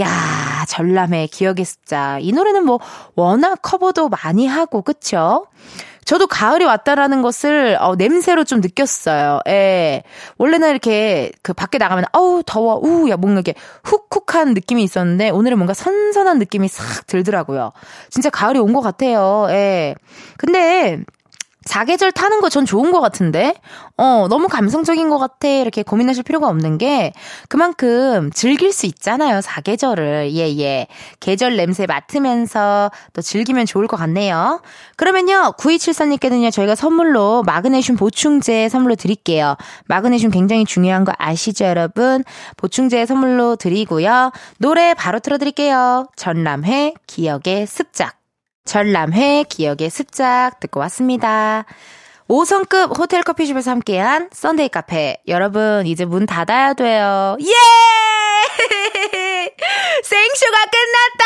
야, 0.00 0.64
전람회, 0.68 1.26
기억의 1.26 1.64
습작. 1.64 2.18
이 2.20 2.32
노래는 2.32 2.64
뭐 2.64 2.78
워낙 3.16 3.58
커버도 3.62 4.10
많이 4.10 4.46
하고, 4.46 4.82
그쵸? 4.82 5.46
저도 6.08 6.26
가을이 6.26 6.64
왔다라는 6.64 7.20
것을 7.20 7.76
어, 7.82 7.94
냄새로 7.94 8.44
좀 8.44 8.62
느꼈어요. 8.62 9.40
예. 9.46 10.04
원래는 10.38 10.70
이렇게 10.70 11.30
그 11.42 11.52
밖에 11.52 11.76
나가면 11.76 12.06
어우 12.14 12.42
더워, 12.46 12.76
우야 12.76 13.18
뭔가 13.18 13.40
이렇게 13.40 13.52
훅훅한 13.84 14.54
느낌이 14.54 14.82
있었는데 14.82 15.28
오늘은 15.28 15.58
뭔가 15.58 15.74
선선한 15.74 16.38
느낌이 16.38 16.66
싹 16.68 17.06
들더라고요. 17.06 17.72
진짜 18.08 18.30
가을이 18.30 18.58
온 18.58 18.72
것 18.72 18.80
같아요. 18.80 19.48
예. 19.50 19.94
근데 20.38 21.00
사계절 21.68 22.10
타는 22.12 22.40
거 22.40 22.48
전 22.48 22.64
좋은 22.64 22.92
것 22.92 23.00
같은데? 23.00 23.54
어, 23.98 24.26
너무 24.30 24.48
감성적인 24.48 25.08
것 25.10 25.18
같아. 25.18 25.48
이렇게 25.48 25.82
고민하실 25.82 26.22
필요가 26.22 26.48
없는 26.48 26.78
게 26.78 27.12
그만큼 27.48 28.30
즐길 28.32 28.72
수 28.72 28.86
있잖아요. 28.86 29.40
사계절을. 29.42 30.30
예, 30.32 30.58
예. 30.58 30.86
계절 31.20 31.56
냄새 31.56 31.86
맡으면서 31.86 32.90
또 33.12 33.20
즐기면 33.20 33.66
좋을 33.66 33.86
것 33.86 33.96
같네요. 33.98 34.62
그러면요, 34.96 35.52
9274님께는요, 35.58 36.50
저희가 36.50 36.74
선물로 36.74 37.42
마그네슘 37.44 37.96
보충제 37.96 38.68
선물로 38.70 38.94
드릴게요. 38.94 39.56
마그네슘 39.86 40.30
굉장히 40.30 40.64
중요한 40.64 41.04
거 41.04 41.12
아시죠, 41.18 41.66
여러분? 41.66 42.24
보충제 42.56 43.04
선물로 43.06 43.56
드리고요. 43.56 44.32
노래 44.58 44.94
바로 44.94 45.18
틀어드릴게요. 45.20 46.06
전람회 46.16 46.94
기억의 47.06 47.66
습작. 47.66 48.17
전람회 48.68 49.44
기억의 49.48 49.88
습작 49.88 50.60
듣고 50.60 50.78
왔습니다. 50.80 51.64
5성급 52.28 52.98
호텔 52.98 53.22
커피숍에서 53.22 53.70
함께한 53.70 54.28
Sunday 54.30 54.68
카페. 54.68 55.16
여러분, 55.26 55.86
이제 55.86 56.04
문 56.04 56.26
닫아야 56.26 56.74
돼요. 56.74 57.38
예! 57.40 57.46
생쇼가 60.04 60.58
끝났다! 60.66 61.24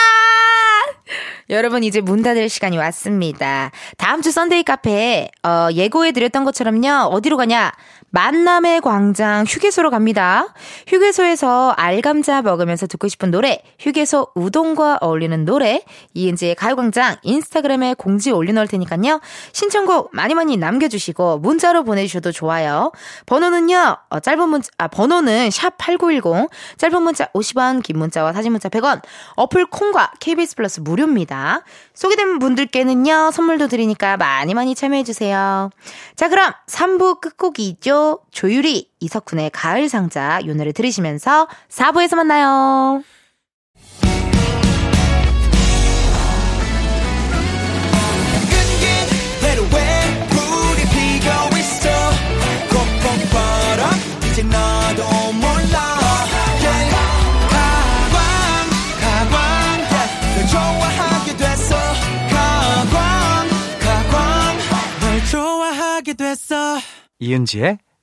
여러분, 1.51 1.83
이제 1.83 2.01
문 2.01 2.23
닫을 2.23 2.49
시간이 2.49 2.79
왔습니다. 2.79 3.73
다음 3.99 4.23
주 4.23 4.31
Sunday 4.31 4.63
카페, 4.63 5.29
어, 5.43 5.67
예고해드렸던 5.73 6.45
것처럼요, 6.45 7.09
어디로 7.09 7.37
가냐? 7.37 7.73
만남의 8.13 8.83
광장 8.83 9.45
휴게소로 9.49 9.89
갑니다. 9.89 10.53
휴게소에서 10.87 11.71
알감자 11.71 12.43
먹으면서 12.43 12.87
듣고 12.87 13.09
싶은 13.09 13.31
노래, 13.31 13.63
휴게소 13.81 14.33
우동과 14.35 14.99
어울리는 15.01 15.47
노래, 15.47 15.83
이은지의 16.13 16.55
가요광장 16.57 17.17
인스타그램에 17.23 17.95
공지 17.95 18.31
올려놓을 18.31 18.69
테니까요. 18.69 19.21
신청곡 19.53 20.11
많이 20.13 20.35
많이 20.35 20.59
남겨주시고 20.59 21.39
문자로 21.39 21.85
보내주셔도 21.85 22.33
좋아요. 22.33 22.93
번호는요, 23.25 23.97
어, 24.11 24.21
짧은 24.21 24.47
문자, 24.47 24.69
아, 24.77 24.89
번호는 24.89 25.49
샵8910, 25.49 26.51
짧은 26.77 27.03
문자 27.03 27.27
50원, 27.33 27.83
긴 27.83 27.99
문자와 27.99 28.35
사진 28.35 28.53
문자 28.53 28.69
100원, 28.69 29.01
어플 29.37 29.71
콩과 29.71 30.13
KBS 30.21 30.57
플러스 30.57 30.81
무료입니다. 30.81 31.63
소개된 31.95 32.39
분들께는요, 32.39 33.31
선물도 33.31 33.69
드리니까 33.69 34.19
많이 34.19 34.53
많이 34.53 34.75
참여해주세요. 34.75 35.71
자, 36.15 36.29
그럼 36.29 36.53
3부 36.67 37.23
끝곡이죠. 37.23 38.02
조유리, 38.31 38.91
이석훈의 39.01 39.51
가을 39.51 39.89
상자 39.89 40.41
요 40.47 40.55
노래 40.55 40.73
들으시면서 40.73 41.49
4부에서 41.69 42.17
만나요. 42.17 43.03
이은지의 67.23 67.79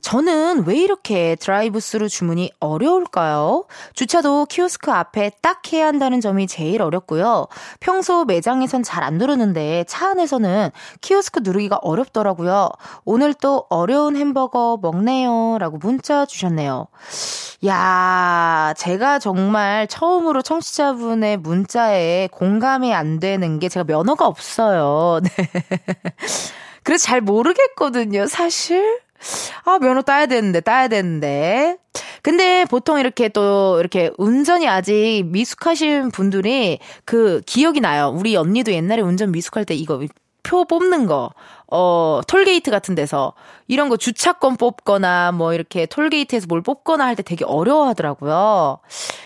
저는 0.00 0.64
왜 0.66 0.76
이렇게 0.78 1.36
드라이브 1.36 1.80
스루 1.80 2.08
주문이 2.08 2.52
어려울까요? 2.60 3.66
주차도 3.94 4.46
키오스크 4.46 4.90
앞에 4.90 5.32
딱 5.42 5.60
해야 5.72 5.86
한다는 5.86 6.20
점이 6.20 6.46
제일 6.46 6.82
어렵고요. 6.82 7.46
평소 7.80 8.24
매장에선 8.24 8.82
잘 8.82 9.00
안 9.02 9.14
누르는데 9.18 9.84
차 9.88 10.10
안에서는 10.10 10.70
키오스크 11.00 11.40
누르기가 11.42 11.78
어렵더라고요. 11.82 12.68
오늘 13.04 13.32
또 13.34 13.64
어려운 13.70 14.16
햄버거 14.16 14.78
먹네요. 14.80 15.56
라고 15.58 15.78
문자 15.78 16.26
주셨네요. 16.26 16.86
야, 17.66 18.74
제가 18.76 19.18
정말 19.18 19.86
처음으로 19.88 20.42
청취자분의 20.42 21.38
문자에 21.38 22.28
공감이 22.32 22.92
안 22.94 23.20
되는 23.20 23.58
게 23.58 23.68
제가 23.68 23.84
면허가 23.84 24.26
없어요. 24.26 25.20
네. 25.24 25.48
그래서 26.82 27.04
잘 27.04 27.20
모르겠거든요, 27.20 28.26
사실. 28.26 29.00
아, 29.64 29.78
면허 29.78 30.02
따야 30.02 30.26
되는데, 30.26 30.60
따야 30.60 30.88
되는데. 30.88 31.76
근데 32.22 32.64
보통 32.66 32.98
이렇게 33.00 33.28
또 33.28 33.78
이렇게 33.80 34.10
운전이 34.18 34.68
아직 34.68 35.24
미숙하신 35.26 36.10
분들이 36.10 36.78
그 37.04 37.40
기억이 37.46 37.80
나요. 37.80 38.12
우리 38.14 38.36
언니도 38.36 38.72
옛날에 38.72 39.02
운전 39.02 39.32
미숙할 39.32 39.64
때 39.64 39.74
이거 39.74 40.00
표 40.50 40.64
뽑는 40.64 41.06
거. 41.06 41.30
어, 41.72 42.20
톨게이트 42.26 42.72
같은 42.72 42.96
데서 42.96 43.34
이런 43.68 43.88
거 43.88 43.96
주차권 43.96 44.56
뽑거나 44.56 45.30
뭐 45.30 45.54
이렇게 45.54 45.86
톨게이트에서 45.86 46.46
뭘 46.48 46.60
뽑거나 46.60 47.06
할 47.06 47.14
때 47.14 47.22
되게 47.22 47.44
어려워 47.44 47.86
하더라고요. 47.86 48.80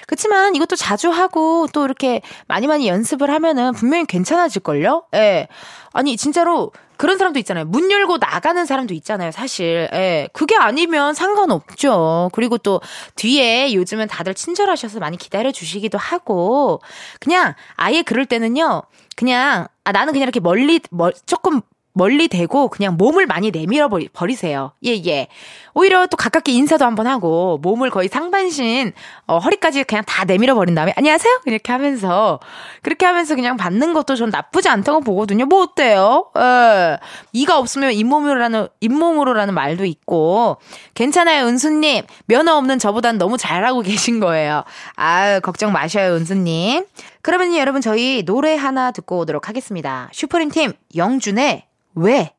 그렇지만 0.07 0.55
이것도 0.55 0.77
자주 0.77 1.09
하고 1.11 1.67
또 1.73 1.87
이렇게 1.87 2.21
많이 2.47 2.67
많이 2.67 2.87
연습을 2.89 3.31
하면은 3.31 3.73
분명히 3.73 4.05
괜찮아질걸요? 4.05 5.05
예. 5.15 5.49
아니, 5.95 6.19
진짜로 6.19 6.73
그런 6.99 7.17
사람도 7.17 7.39
있잖아요. 7.39 7.65
문 7.65 7.91
열고 7.91 8.19
나가는 8.19 8.67
사람도 8.67 8.93
있잖아요, 8.95 9.31
사실. 9.31 9.89
예. 9.95 10.29
그게 10.35 10.57
아니면 10.57 11.15
상관없죠. 11.15 12.29
그리고 12.35 12.59
또 12.59 12.83
뒤에 13.17 13.73
요즘은 13.73 14.09
다들 14.09 14.35
친절하셔서 14.35 15.01
많이 15.01 15.17
기다려 15.17 15.51
주시기도 15.53 15.97
하고 15.97 16.83
그냥 17.21 17.55
아예 17.77 18.03
그럴 18.03 18.27
때는요. 18.27 18.83
그냥 19.17 19.69
아 19.85 19.92
나는 19.92 20.12
그냥 20.12 20.25
이렇게 20.25 20.40
멀리 20.40 20.81
멀 20.90 21.12
조금 21.27 21.61
멀리 21.92 22.29
대고 22.29 22.68
그냥 22.68 22.97
몸을 22.97 23.27
많이 23.27 23.51
내밀어 23.51 23.88
버리 23.88 24.35
세요. 24.35 24.73
예, 24.85 24.90
예. 25.07 25.29
오히려 25.75 26.07
또 26.07 26.17
가깝게 26.17 26.53
인사도 26.53 26.85
한번 26.85 27.07
하고 27.07 27.59
몸을 27.63 27.91
거의 27.91 28.09
상반신 28.09 28.93
어, 29.27 29.39
허리까지 29.39 29.85
그냥 29.85 30.05
다 30.07 30.25
내밀어 30.25 30.55
버린 30.55 30.75
다음에 30.75 30.93
안녕하세요 30.97 31.43
이렇게 31.47 31.73
하면서 31.73 32.41
그렇게 32.83 33.05
하면서 33.05 33.35
그냥 33.35 33.57
받는 33.57 33.93
것도 33.93 34.15
좀 34.15 34.31
나쁘지 34.31 34.69
않다고 34.69 35.01
보거든요. 35.01 35.47
뭐 35.47 35.63
어때요? 35.63 36.31
예. 36.39 36.99
이가 37.33 37.59
없으면 37.59 37.93
잇몸으로라는 37.93 38.69
잇몸으로라는 38.81 39.53
말도 39.55 39.85
있고 39.85 40.59
괜찮아요 40.95 41.47
은수님 41.47 42.05
면허 42.27 42.57
없는 42.57 42.79
저보단 42.79 43.19
너무 43.19 43.37
잘하고 43.37 43.81
계신 43.83 44.21
거예요. 44.21 44.65
아유 44.95 45.41
걱정 45.41 45.73
마셔요 45.73 46.15
은수님. 46.15 46.85
그러면 47.23 47.57
여러분 47.57 47.81
저희 47.81 48.23
노래 48.25 48.55
하나 48.55 48.93
듣고 48.93 49.19
오도록 49.19 49.49
하겠습니다. 49.49 50.09
슈퍼림 50.13 50.51
팀 50.51 50.73
영준의 50.95 51.65
왜? 51.95 52.33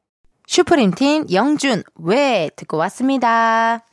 슈퍼림팀 0.48 1.28
영준 1.32 1.84
왜 1.96 2.50
듣고 2.56 2.78
왔습니다. 2.78 3.84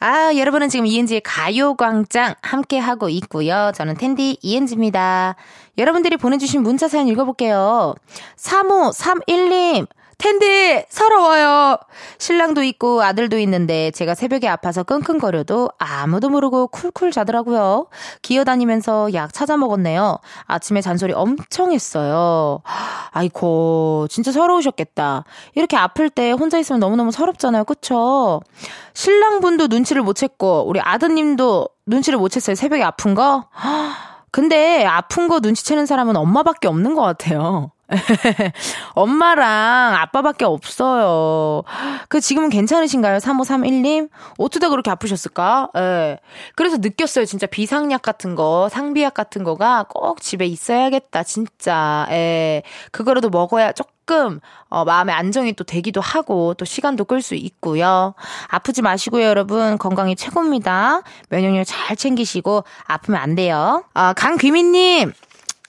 아, 0.00 0.34
여러분은 0.36 0.68
지금 0.68 0.86
이은지의 0.86 1.22
가요광장 1.22 2.34
함께하고 2.42 3.08
있고요. 3.08 3.72
저는 3.74 3.94
텐디 3.94 4.36
이은지입니다. 4.42 5.36
여러분들이 5.78 6.16
보내주신 6.16 6.62
문자 6.62 6.88
사연 6.88 7.08
읽어볼게요. 7.08 7.94
3531님, 8.36 9.86
텐디 10.18 10.84
서러워요. 10.88 11.78
신랑도 12.18 12.62
있고 12.62 13.02
아들도 13.02 13.38
있는데 13.40 13.90
제가 13.90 14.14
새벽에 14.14 14.48
아파서 14.48 14.82
끙끙거려도 14.82 15.70
아무도 15.78 16.30
모르고 16.30 16.68
쿨쿨 16.68 17.12
자더라고요. 17.12 17.86
기어다니면서 18.22 19.12
약 19.14 19.32
찾아 19.32 19.56
먹었네요. 19.56 20.18
아침에 20.46 20.80
잔소리 20.80 21.12
엄청 21.12 21.72
했어요. 21.72 22.62
아이고 23.10 24.06
진짜 24.10 24.32
서러우셨겠다. 24.32 25.24
이렇게 25.54 25.76
아플 25.76 26.10
때 26.10 26.30
혼자 26.32 26.58
있으면 26.58 26.80
너무너무 26.80 27.12
서럽잖아요. 27.12 27.64
그쵸? 27.64 28.40
신랑분도 28.94 29.66
눈치를 29.66 30.02
못 30.02 30.16
챘고 30.16 30.66
우리 30.66 30.80
아드님도 30.80 31.68
눈치를 31.86 32.18
못 32.18 32.30
챘어요. 32.30 32.54
새벽에 32.54 32.82
아픈 32.82 33.14
거? 33.14 33.48
근데 34.30 34.84
아픈 34.84 35.28
거 35.28 35.40
눈치채는 35.40 35.86
사람은 35.86 36.16
엄마밖에 36.16 36.66
없는 36.66 36.94
것 36.94 37.02
같아요. 37.02 37.70
엄마랑 38.94 39.94
아빠밖에 39.94 40.44
없어요. 40.44 41.62
그 42.08 42.20
지금은 42.20 42.48
괜찮으신가요? 42.48 43.18
3531님? 43.18 44.08
어쩌다 44.38 44.68
그렇게 44.68 44.90
아프셨을까? 44.90 45.70
예. 45.76 46.18
그래서 46.54 46.78
느꼈어요. 46.78 47.24
진짜 47.24 47.46
비상약 47.46 48.02
같은 48.02 48.34
거, 48.34 48.68
상비약 48.70 49.14
같은 49.14 49.44
거가 49.44 49.84
꼭 49.88 50.20
집에 50.20 50.46
있어야겠다. 50.46 51.22
진짜. 51.22 52.06
예. 52.10 52.62
그거라도 52.90 53.28
먹어야 53.30 53.72
조금 53.72 54.40
어, 54.68 54.84
마음의 54.84 55.14
안정이 55.14 55.52
또 55.54 55.64
되기도 55.64 56.00
하고 56.00 56.54
또 56.54 56.64
시간도 56.64 57.04
끌 57.04 57.22
수 57.22 57.34
있고요. 57.34 58.14
아프지 58.48 58.82
마시고요, 58.82 59.24
여러분. 59.24 59.78
건강이 59.78 60.16
최고입니다. 60.16 61.02
면역력 61.28 61.64
잘 61.66 61.96
챙기시고 61.96 62.64
아프면 62.86 63.20
안 63.20 63.34
돼요. 63.34 63.84
아, 63.94 64.12
강귀민 64.14 64.72
님. 64.72 65.12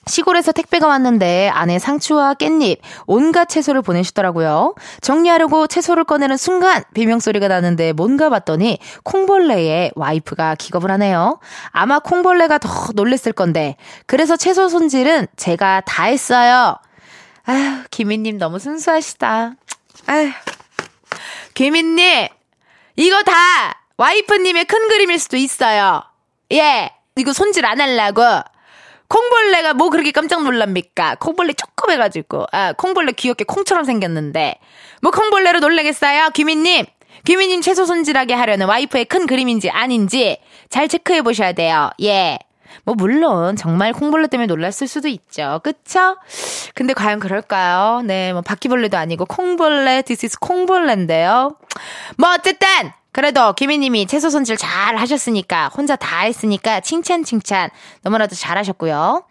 시골에서 0.07 0.51
택배가 0.51 0.87
왔는데 0.87 1.49
안에 1.49 1.79
상추와 1.79 2.35
깻잎, 2.35 2.79
온갖 3.07 3.45
채소를 3.49 3.81
보내시더라고요. 3.81 4.75
정리하려고 5.01 5.67
채소를 5.67 6.03
꺼내는 6.03 6.37
순간 6.37 6.83
비명소리가 6.93 7.47
나는데 7.47 7.93
뭔가 7.93 8.29
봤더니 8.29 8.79
콩벌레에 9.03 9.91
와이프가 9.95 10.55
기겁을 10.55 10.91
하네요. 10.91 11.39
아마 11.69 11.99
콩벌레가 11.99 12.59
더 12.59 12.69
놀랬을 12.93 13.33
건데 13.33 13.77
그래서 14.05 14.35
채소 14.35 14.69
손질은 14.69 15.27
제가 15.35 15.81
다 15.81 16.03
했어요. 16.03 16.77
아휴, 17.45 17.83
김희님 17.91 18.37
너무 18.37 18.59
순수하시다. 18.59 19.53
아휴. 20.07 20.31
김희님, 21.53 22.27
이거 22.97 23.23
다 23.23 23.33
와이프님의 23.97 24.65
큰 24.65 24.87
그림일 24.89 25.19
수도 25.19 25.37
있어요. 25.37 26.03
예, 26.51 26.91
이거 27.15 27.33
손질 27.33 27.65
안 27.65 27.79
하려고. 27.79 28.21
콩벌레가 29.07 29.73
뭐 29.73 29.89
그렇게 29.89 30.11
깜짝 30.11 30.43
놀랍니까? 30.43 31.15
콩벌레 31.19 31.53
조금 31.53 31.91
해가지고. 31.91 32.47
아, 32.51 32.73
콩벌레 32.73 33.13
귀엽게 33.13 33.43
콩처럼 33.45 33.83
생겼는데. 33.83 34.55
뭐 35.01 35.11
콩벌레로 35.11 35.59
놀라겠어요? 35.59 36.29
귀민님! 36.31 36.85
귀민님 37.25 37.61
채소 37.61 37.85
손질하게 37.85 38.33
하려는 38.33 38.67
와이프의 38.67 39.05
큰 39.05 39.25
그림인지 39.25 39.69
아닌지 39.69 40.37
잘 40.69 40.87
체크해 40.87 41.21
보셔야 41.21 41.53
돼요. 41.53 41.89
예. 42.03 42.37
뭐 42.83 42.93
물론 42.93 43.55
정말 43.55 43.93
콩벌레 43.93 44.27
때문에 44.27 44.47
놀랐을 44.47 44.87
수도 44.87 45.07
있죠. 45.07 45.59
그쵸? 45.63 46.17
근데 46.75 46.93
과연 46.93 47.19
그럴까요? 47.19 48.01
네, 48.03 48.33
뭐 48.33 48.41
바퀴벌레도 48.41 48.97
아니고 48.97 49.25
콩벌레, 49.25 50.03
this 50.03 50.25
is 50.25 50.39
콩벌레인데요. 50.39 51.55
뭐 52.17 52.33
어쨌든 52.33 52.67
그래도 53.15 53.53
김희님이 53.53 54.07
채소 54.07 54.29
손질 54.29 54.57
잘 54.57 54.97
하셨으니까 54.97 55.69
혼자 55.69 55.95
다 55.95 56.19
했으니까 56.23 56.81
칭찬 56.81 57.23
칭찬 57.23 57.69
너무나도 58.01 58.35
잘하셨고요. 58.35 59.23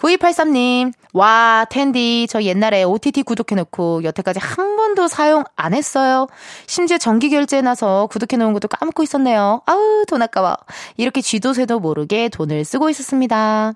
9283님 0.00 0.92
와 1.12 1.66
텐디 1.68 2.26
저 2.30 2.42
옛날에 2.42 2.84
OTT 2.84 3.22
구독해놓고 3.24 4.04
여태까지 4.04 4.38
한 4.40 4.76
번도 4.76 5.08
사용 5.08 5.44
안 5.56 5.74
했어요. 5.74 6.26
심지어 6.66 6.96
정기 6.98 7.28
결제해놔서 7.30 8.06
구독해놓은 8.10 8.52
것도 8.54 8.68
까먹고 8.68 9.02
있었네요. 9.02 9.62
아우 9.66 10.04
돈 10.06 10.22
아까워. 10.22 10.56
이렇게 10.96 11.20
쥐도 11.20 11.52
새도 11.52 11.80
모르게 11.80 12.28
돈을 12.28 12.64
쓰고 12.64 12.88
있었습니다. 12.90 13.72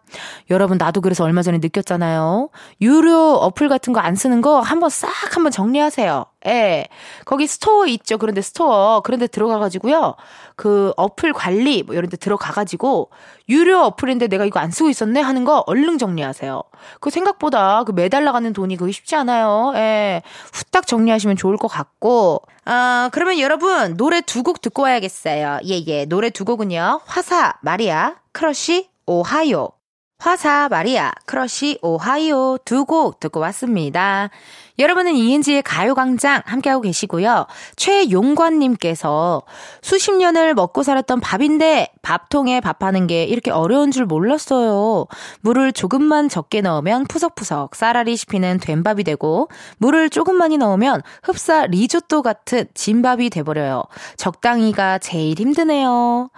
여러분 0.50 0.78
나도 0.78 1.00
그래서 1.00 1.24
얼마 1.24 1.42
전에 1.42 1.58
느꼈잖아요. 1.58 2.48
유료 2.80 3.32
어플 3.34 3.68
같은 3.68 3.92
거 3.92 4.04
안 4.04 4.16
쓰는 4.16 4.42
거 4.42 4.60
한번 4.60 4.90
싹 4.90 5.08
한번 5.34 5.50
정리하세요. 5.50 6.26
예. 6.46 6.86
거기 7.24 7.46
store 7.46 7.86
있죠. 7.86 8.18
그런 8.18 8.37
데 8.37 8.42
store. 8.42 9.00
그런 9.00 9.20
데 9.20 9.26
들어가가지고요. 9.26 10.14
그 10.56 10.92
어플 10.98 11.32
관리, 11.32 11.82
뭐 11.82 11.94
이런 11.94 12.10
데 12.10 12.18
들어가가지고, 12.18 13.10
유료 13.48 13.80
어플인데 13.80 14.28
내가 14.28 14.44
이거 14.44 14.60
안 14.60 14.70
쓰고 14.70 14.90
있었네? 14.90 15.20
하는 15.20 15.44
거 15.44 15.64
얼른 15.66 15.96
정리 15.96 16.13
하세요. 16.22 16.62
그 17.00 17.10
생각보다 17.10 17.84
그 17.84 17.92
매달 17.92 18.24
나가는 18.24 18.52
돈이 18.52 18.76
그게 18.76 18.92
쉽지 18.92 19.16
않아요. 19.16 19.72
예. 19.76 20.22
후딱 20.52 20.86
정리하시면 20.86 21.36
좋을 21.36 21.56
것 21.56 21.68
같고, 21.68 22.42
아, 22.64 23.08
그러면 23.12 23.38
여러분, 23.40 23.96
노래 23.96 24.20
두 24.20 24.42
곡 24.42 24.60
듣고 24.60 24.82
와야겠어요. 24.82 25.60
예, 25.64 25.84
예. 25.86 26.04
노래 26.04 26.30
두 26.30 26.44
곡은요. 26.44 27.00
화사, 27.06 27.54
마리아, 27.62 28.16
크러쉬, 28.32 28.88
오하이오. 29.06 29.70
화사, 30.18 30.68
마리아, 30.70 31.12
크러쉬, 31.26 31.78
오하이오 31.82 32.58
두 32.64 32.84
곡 32.86 33.20
듣고 33.20 33.40
왔습니다. 33.40 34.30
여러분은 34.78 35.14
이은지의 35.14 35.62
가요광장 35.62 36.42
함께하고 36.46 36.82
계시고요. 36.82 37.46
최용관님께서 37.76 39.42
수십 39.82 40.12
년을 40.12 40.54
먹고 40.54 40.82
살았던 40.82 41.20
밥인데 41.20 41.92
밥통에 42.02 42.60
밥하는 42.60 43.06
게 43.06 43.24
이렇게 43.24 43.50
어려운 43.50 43.90
줄 43.90 44.06
몰랐어요. 44.06 45.06
물을 45.42 45.72
조금만 45.72 46.28
적게 46.28 46.60
넣으면 46.62 47.04
푸석푸석 47.04 47.74
쌀알이 47.74 48.16
씹히는 48.16 48.58
된밥이 48.58 49.04
되고 49.04 49.48
물을 49.78 50.10
조금만이 50.10 50.58
넣으면 50.58 51.02
흡사 51.22 51.66
리조또 51.66 52.22
같은 52.22 52.66
진밥이 52.74 53.30
돼버려요. 53.30 53.84
적당히가 54.16 54.98
제일 54.98 55.38
힘드네요. 55.38 56.30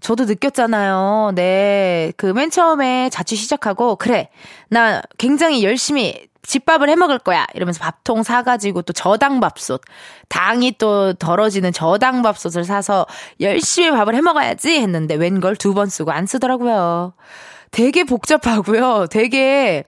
저도 0.00 0.24
느꼈잖아요. 0.26 1.32
네. 1.34 2.12
그 2.16 2.32
맨 2.32 2.50
처음에 2.50 3.10
자취 3.10 3.36
시작하고, 3.36 3.96
그래. 3.96 4.28
나 4.68 5.02
굉장히 5.18 5.64
열심히 5.64 6.28
집밥을 6.42 6.88
해 6.88 6.96
먹을 6.96 7.18
거야. 7.18 7.46
이러면서 7.54 7.80
밥통 7.80 8.22
사가지고 8.22 8.82
또 8.82 8.92
저당밥솥. 8.92 9.82
당이 10.28 10.76
또 10.78 11.12
덜어지는 11.14 11.72
저당밥솥을 11.72 12.64
사서 12.64 13.06
열심히 13.40 13.90
밥을 13.90 14.14
해 14.14 14.20
먹어야지 14.22 14.78
했는데 14.80 15.14
웬걸 15.16 15.56
두 15.56 15.74
번 15.74 15.88
쓰고 15.90 16.10
안 16.12 16.26
쓰더라고요. 16.26 17.12
되게 17.70 18.04
복잡하고요. 18.04 19.08
되게 19.10 19.84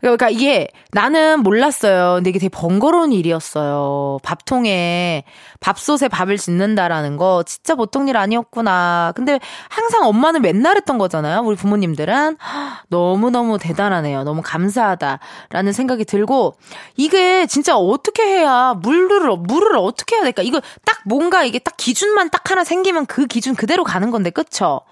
그러니까 0.00 0.28
이게 0.30 0.68
나는 0.92 1.42
몰랐어요. 1.42 2.16
근데 2.16 2.30
이게 2.30 2.38
되게 2.38 2.48
번거로운 2.48 3.12
일이었어요. 3.12 4.18
밥통에 4.22 5.24
밥솥에 5.60 6.08
밥을 6.08 6.38
짓는다라는 6.38 7.16
거 7.16 7.42
진짜 7.44 7.74
보통 7.74 8.08
일 8.08 8.16
아니었구나. 8.16 9.12
근데 9.16 9.40
항상 9.68 10.06
엄마는 10.06 10.42
맨날 10.42 10.76
했던 10.76 10.98
거잖아요. 10.98 11.40
우리 11.40 11.56
부모님들은 11.56 12.36
너무너무 12.88 13.58
대단하네요. 13.58 14.24
너무 14.24 14.42
감사하다라는 14.44 15.72
생각이 15.72 16.04
들고 16.04 16.54
이게 16.96 17.46
진짜 17.46 17.76
어떻게 17.76 18.22
해야 18.22 18.74
물을 18.74 19.36
물을 19.36 19.76
어떻게 19.76 20.16
해야 20.16 20.24
될까? 20.24 20.42
이거 20.42 20.60
딱 20.84 21.00
뭔가 21.04 21.42
이게 21.44 21.58
딱 21.58 21.76
기준만 21.76 22.30
딱 22.30 22.50
하나 22.50 22.64
생기면 22.64 23.06
그 23.06 23.26
기준 23.26 23.54
그대로 23.54 23.84
가는 23.84 24.10
건데 24.10 24.30
그쵸? 24.30 24.82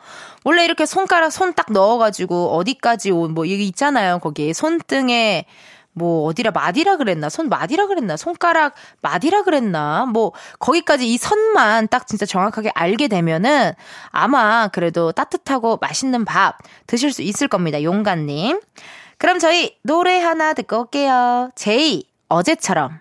원래 0.47 0.65
이렇게 0.65 0.87
손가락 0.87 1.31
손 1.33 1.55
딱 1.55 1.73
넣어가지고 1.73 2.55
어디까지 2.57 3.11
온 3.11 3.35
뭐 3.35 3.45
이게 3.45 3.65
있잖아요. 3.65 4.21
거기. 4.21 4.55
손등에 4.55 5.45
뭐 5.93 6.27
어디라 6.29 6.51
마디라 6.53 6.99
그랬나? 6.99 7.29
손 7.31 7.49
마디라 7.49 7.87
그랬나? 7.89 8.17
손가락 8.17 8.75
마디라 9.01 9.43
그랬나? 9.43 10.07
뭐 10.07 10.33
거기까지 10.61 11.13
이 11.13 11.17
선만 11.19 11.89
딱 11.89 12.07
진짜 12.07 12.27
정확하게 12.27 12.71
알게 12.75 13.09
되면은 13.09 13.73
아마 14.11 14.69
그래도 14.69 15.11
따뜻하고 15.13 15.79
맛있는 15.81 16.25
밥 16.25 16.59
드실 16.87 17.13
수 17.13 17.23
있을 17.23 17.49
겁니다 17.49 17.83
용가님. 17.83 18.61
그럼 19.19 19.39
저희 19.41 19.77
노래 19.83 20.21
하나 20.21 20.53
듣고 20.53 20.81
올게요. 20.83 21.51
제이 21.57 22.05
어제처럼 22.29 23.01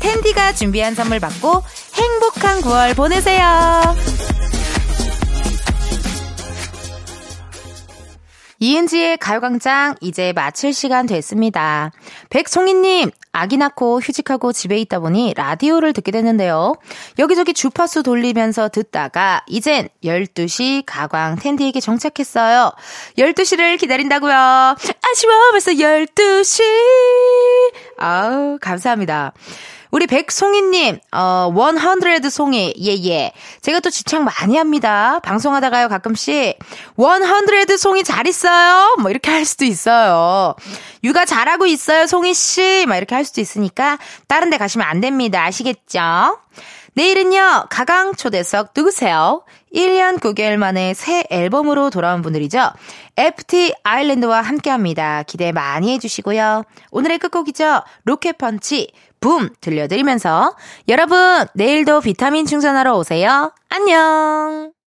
텐디가 0.00 0.54
준비한 0.54 0.94
선물 0.94 1.20
받고 1.20 1.62
행복한 1.94 2.60
9월 2.60 2.96
보내세요. 2.96 3.94
이은지의 8.64 9.18
가요광장 9.18 9.96
이제 10.00 10.32
마칠 10.32 10.72
시간 10.72 11.04
됐습니다. 11.04 11.92
백송이님, 12.30 13.10
아기 13.32 13.58
낳고 13.58 14.00
휴직하고 14.00 14.54
집에 14.54 14.78
있다 14.78 15.00
보니 15.00 15.34
라디오를 15.36 15.92
듣게 15.92 16.10
됐는데요. 16.12 16.74
여기저기 17.18 17.52
주파수 17.52 18.02
돌리면서 18.02 18.70
듣다가 18.70 19.44
이젠 19.48 19.88
12시 20.02 20.84
가광 20.86 21.36
텐디에게 21.36 21.80
정착했어요. 21.80 22.72
12시를 23.18 23.76
기다린다고요. 23.78 24.32
아쉬워 24.34 25.50
벌써 25.50 25.72
12시. 25.72 26.62
아우 27.98 28.58
감사합니다. 28.62 29.34
우리 29.94 30.08
백송이님, 30.08 30.98
어, 31.12 31.52
100 31.54 32.28
송이, 32.28 32.74
예, 32.82 33.04
예. 33.04 33.30
제가 33.62 33.78
또 33.78 33.90
지창 33.90 34.24
많이 34.24 34.56
합니다. 34.56 35.20
방송하다가요, 35.20 35.88
가끔씩. 35.88 36.58
100 36.96 37.78
송이 37.78 38.02
잘 38.02 38.26
있어요? 38.26 38.96
뭐, 39.00 39.12
이렇게 39.12 39.30
할 39.30 39.44
수도 39.44 39.64
있어요. 39.64 40.56
육아 41.04 41.24
잘하고 41.24 41.66
있어요, 41.66 42.08
송이씨? 42.08 42.86
막 42.88 42.96
이렇게 42.96 43.14
할 43.14 43.24
수도 43.24 43.40
있으니까, 43.40 43.98
다른 44.26 44.50
데 44.50 44.56
가시면 44.56 44.84
안 44.84 45.00
됩니다. 45.00 45.44
아시겠죠? 45.44 46.40
내일은요, 46.94 47.66
가강 47.70 48.14
초대석 48.14 48.70
누구세요? 48.76 49.44
1년 49.74 50.20
9개월 50.20 50.56
만에 50.56 50.94
새 50.94 51.24
앨범으로 51.28 51.90
돌아온 51.90 52.22
분들이죠. 52.22 52.70
FT 53.16 53.74
아일랜드와 53.82 54.40
함께 54.40 54.70
합니다. 54.70 55.24
기대 55.26 55.50
많이 55.50 55.92
해주시고요. 55.94 56.62
오늘의 56.92 57.18
끝곡이죠. 57.18 57.82
로켓펀치, 58.04 58.92
붐! 59.20 59.50
들려드리면서 59.60 60.54
여러분, 60.88 61.46
내일도 61.54 62.00
비타민 62.00 62.44
충전하러 62.46 62.96
오세요. 62.96 63.52
안녕! 63.70 64.73